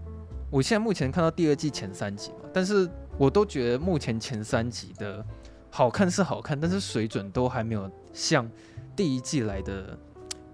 [0.53, 2.87] 我现在目前看到第二季前三集嘛，但是
[3.17, 5.25] 我都觉得目前前三集的
[5.71, 8.47] 好看是好看，但是水准都还没有像
[8.95, 9.97] 第一季来的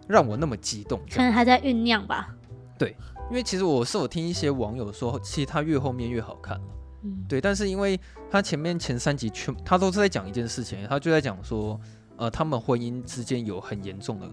[0.07, 1.01] 让我那么激动。
[1.11, 2.33] 可能还在酝酿吧。
[2.77, 2.95] 对，
[3.29, 6.57] 因为其实我是有听一些网友说，其实它越后面越好看。
[7.03, 7.99] 嗯，对，但是因为
[8.31, 11.77] 他前面前三集全他都是在讲一件事情，他就在讲说，
[12.15, 14.31] 呃，他们婚姻之间有很严重的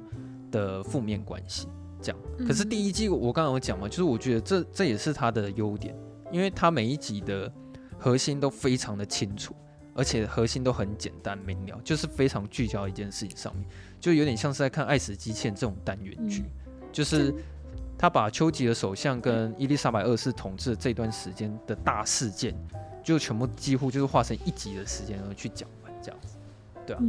[0.52, 1.66] 的负面关系。
[2.06, 5.94] 讲，可是第一季我刚刚有讲嘛，就是我觉得这这也是他的优点，
[6.30, 7.52] 因为他每一集的
[7.98, 9.54] 核心都非常的清楚，
[9.94, 13.66] 而且核心都很简单明了，就是非常聚焦一件事情上面，
[13.98, 16.44] 就有点像是在看《爱死机器人》这种单元剧，
[16.92, 17.34] 就是
[17.98, 22.54] 他把丘吉尔首相跟伊丽莎白二世统治的这段时间的大事件，
[23.02, 26.36] 就全部几乎就是化成一集的时间然后去讲完这样子，
[26.86, 27.02] 对啊，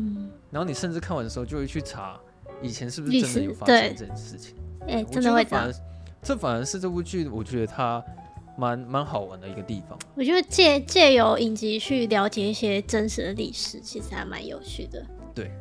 [0.49, 2.19] 然后你甚至看完的时候就会去查
[2.61, 4.55] 以前是不是真的有发生这件事情。
[4.87, 5.71] 哎、欸，真的会这样。
[6.21, 8.03] 这反而是这部剧，我觉得它
[8.57, 9.97] 蛮蛮好玩的一个地方。
[10.15, 15.05] 我觉得借借由影集去了解一些真实的历史，其实还蛮有趣的。
[15.33, 15.51] 对，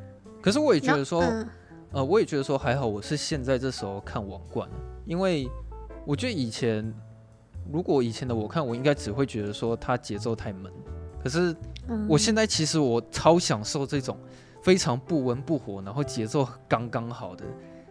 [0.41, 1.49] 可是我也觉得说，嗯、
[1.93, 4.69] 呃，我也觉得说还好，我是现在这时候看王冠，
[5.05, 5.49] 因为
[6.05, 6.93] 我觉得以前
[7.71, 10.73] 如果以前的我看，我应该只会觉得说它节奏太闷。
[11.23, 11.55] 可是
[12.09, 14.17] 我现在其实我超享受这种
[14.63, 17.45] 非常不温不火，然后节奏刚刚好的，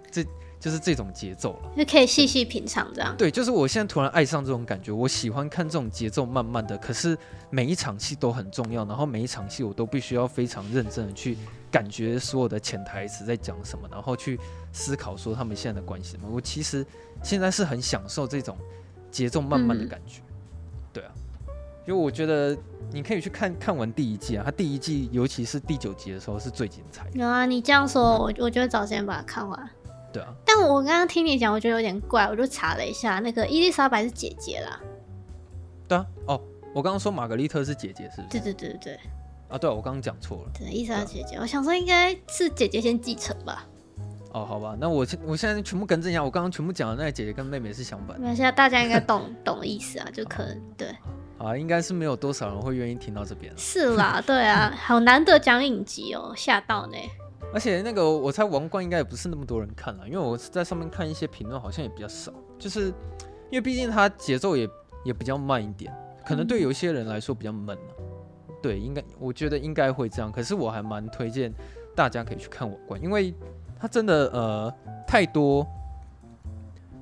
[0.10, 0.26] 这
[0.66, 3.16] 就是这种节奏了，就可以细细品尝这样。
[3.16, 7.16] 对，就是我现在突然爱上这种感觉，我喜欢看这种节奏慢慢的，可是
[7.52, 11.38] 每一场戏都很重要，然后每一场戏我都必须要非常认真的去
[11.70, 14.40] 感觉所有的潜台词在讲什么，然后去
[14.74, 16.28] 思考说他们现在的关系什么。
[16.28, 16.84] 我其实
[17.22, 18.58] 现在是很享受这种
[19.12, 20.34] 节奏慢慢的感觉，嗯、
[20.94, 21.12] 对啊。
[21.86, 22.58] 因为我觉得
[22.92, 27.20] 你可以去看看完第一季啊，它第一季尤其是第九集的时候是最精彩的。
[27.20, 29.70] 有啊，你这样说，我我觉得早先把它看完。
[30.16, 30.34] 对啊。
[30.46, 34.80] 但我刚刚听你讲，我觉得有点怪，我就查了一下，那个伊丽莎白是姐姐啦。
[35.90, 36.06] 对啊。
[36.28, 36.42] 哦，
[36.74, 38.40] 我刚刚说玛格丽特是姐姐，是不是？
[38.40, 39.00] 对对对对。
[39.50, 40.52] 啊，对啊，我刚刚讲错了。
[40.58, 43.68] 对，伊丽莎白姐姐，我想说应该是姐姐先继承吧。
[44.32, 48.18] 哦，好吧，那我现我现在全部更正一下，我刚刚全部讲的那个姐姐跟妹妹是相反。
[48.20, 50.88] 那现在大家应该懂懂意思啊，就可能对。
[51.38, 53.54] 啊，应该是没有多少人会愿意听到这边。
[53.58, 56.98] 是啦，对啊，好难得讲影集哦，吓到呢。
[57.56, 62.34] 而且那个，我猜《王冠》应该也不是那么多人看了，因为我在上面看一些评论，好像也比较少。
[62.60, 62.88] 就是
[63.50, 64.68] 因为毕竟它节奏也
[65.06, 65.90] 也比较慢一点，
[66.26, 67.94] 可能对有一些人来说比较闷了。
[68.50, 70.30] 嗯、对，应该我觉得应该会这样。
[70.30, 71.50] 可是我还蛮推荐
[71.96, 73.34] 大家可以去看《王冠》，因为
[73.80, 74.74] 它真的呃
[75.08, 75.66] 太多，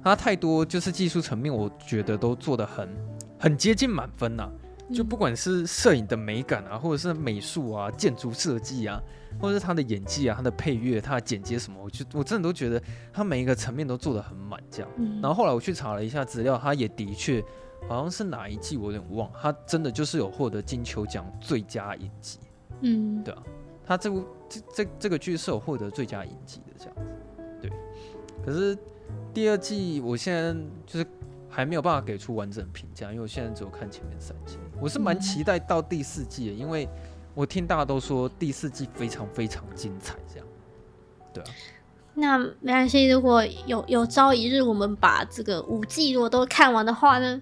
[0.04, 2.88] 它太多就是技术层面，我觉得都做的很。
[3.40, 4.52] 很接近满分了、啊，
[4.92, 9.02] 就不管是摄影的美感啊，或者是美术啊、建筑设计啊，
[9.40, 12.82] 或者是他的演技啊、他的配乐、他的剪接什么，我就我真的都觉得
[13.14, 14.92] 他每一个层面都做得很满，这样。
[15.22, 17.44] 然后后来我去查了一下资料，他也的确
[17.88, 22.40] 好像是哪一季我有点忘，他真的就是有获得金球奖最佳影集。
[22.82, 23.44] 嗯，对啊，
[23.86, 27.16] 他这部这这这个剧是有获得最佳影集的这样子。
[27.62, 27.72] 对，
[28.46, 28.78] 可是
[29.34, 30.54] 第二季我现在
[30.86, 31.08] 就是。
[31.56, 34.58] 还没有办法给出完整评价，因为我现在只有看前面三季。
[34.84, 36.90] 我是蛮期待到第四季的，因为
[37.34, 40.48] 我听大家都说第四季非常非常精彩，这样。
[41.32, 41.48] 对啊。
[42.16, 47.42] 那没关系，如果有有朝一日我们把这个五季如果都看完的话呢，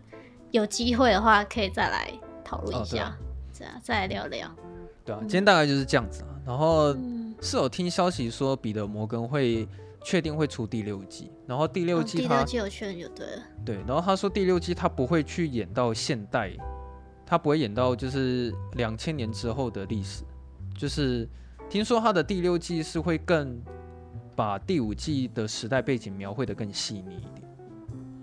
[0.52, 2.14] 有机会的话可以再来
[2.44, 3.18] 讨论一下，
[3.52, 4.48] 这样、哦啊、再来聊聊。
[5.04, 6.30] 对啊，今天大概就是这样子啊。
[6.46, 6.96] 然后
[7.42, 9.68] 是有听消息说彼得摩根会。
[10.04, 13.44] 确定会出第六季，然后第六季他、哦、第六季有确认就对了。
[13.64, 16.52] 对，然后他说第六季他不会去演到现代，
[17.32, 20.25] 他不会演到就是两千年之后的历史，
[20.77, 21.25] 就是
[21.69, 23.57] 听说他的第六季是会更
[24.36, 27.47] 把第五季的时代背景描绘的更细腻一点，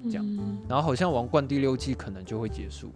[0.05, 0.27] 这样。
[0.27, 2.93] 嗯、然后好像王冠第六季可能就会结束。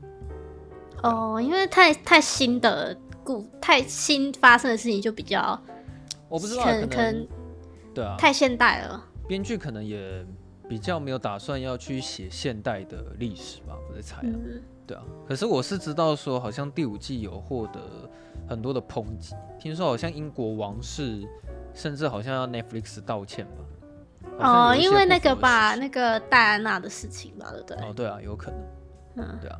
[1.02, 2.94] 哦，因为太太新的
[3.24, 5.58] 故太新发生的事情就比较，
[6.28, 6.88] 我不知道可能。
[6.90, 7.28] 可能
[7.94, 9.02] 对啊，太现代了。
[9.26, 10.22] 编剧可能也
[10.68, 14.24] 比较没有打算要去写现代的历史吧，我在猜、啊。
[14.24, 14.62] 嗯、
[14.92, 17.80] 对啊，可是我是知道说，好像第五季有获得
[18.46, 21.22] 很多的抨击，听说好像英国王室
[21.72, 24.70] 甚至好像要 Netflix 道歉吧。
[24.70, 27.76] 哦，因为那个吧，那个戴安娜的事情吧，对不对？
[27.78, 28.60] 哦，对啊，有可能。
[29.16, 29.58] 嗯，对啊。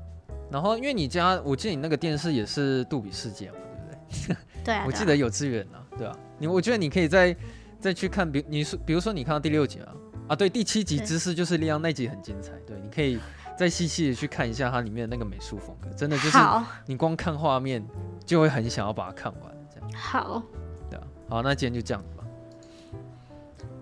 [0.51, 3.57] 然后因为你家，我记得你那个电视也是杜比世界嘛，
[3.89, 4.37] 对不对？
[4.65, 4.85] 对啊。
[4.87, 6.15] 我记得有资源啊，对啊。
[6.39, 7.35] 你我觉得你可以再。
[7.83, 9.93] 再去看，比你说，比如说你看到第六集啊，
[10.29, 13.19] 啊，对，第七集知识就是力量那集很精彩，对，你可以
[13.57, 16.39] 再细细的去看一下它里面的那个美术风格，真的就是
[16.87, 17.85] 你光看画面
[18.25, 19.91] 就会很想要把它看完，这样。
[19.93, 20.43] 好，
[20.91, 22.25] 对啊，好，那今天就这样子吧。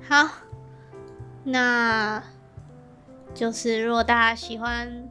[0.09, 0.35] 好，
[1.45, 2.23] 那
[3.35, 5.09] 就是如果大家喜欢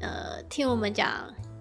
[0.00, 1.08] 呃听我们讲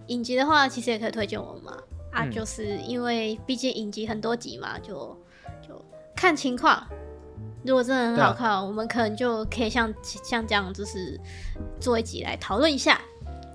[0.08, 1.74] 影集的话，其实也可以推荐我们嘛，
[2.12, 5.18] 啊，嗯、就是因为毕竟影集很多集嘛，就
[5.62, 5.84] 就。
[6.16, 6.86] 看情况，
[7.64, 11.20] 如果真的很好看，啊、我们可能就可以像像这样，就是
[11.80, 13.00] 做一集来讨论一下。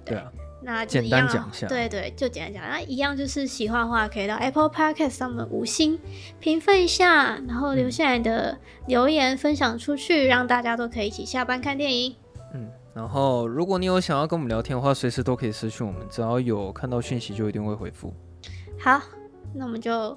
[0.05, 0.31] 对啊，
[0.63, 1.67] 那就一样简单讲一下。
[1.67, 2.71] 对对，就简单讲。
[2.71, 5.99] 那一样就是喜欢的话，可以到 Apple Podcast 上面五星
[6.39, 12.15] 评分一下，然后留下来的留言分享出去，嗯、让大家都可以一起下班看电影。
[12.53, 18.13] 嗯，然后如果你有想要跟我们聊天的话，随时都可以私讯我们，只要有看到讯息就一定会回复。
[18.79, 19.01] 好，
[19.55, 20.17] 那我们就。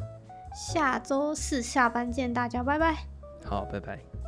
[0.55, 3.16] 下周四下班见，大家拜拜。
[3.47, 4.26] 好，拜拜。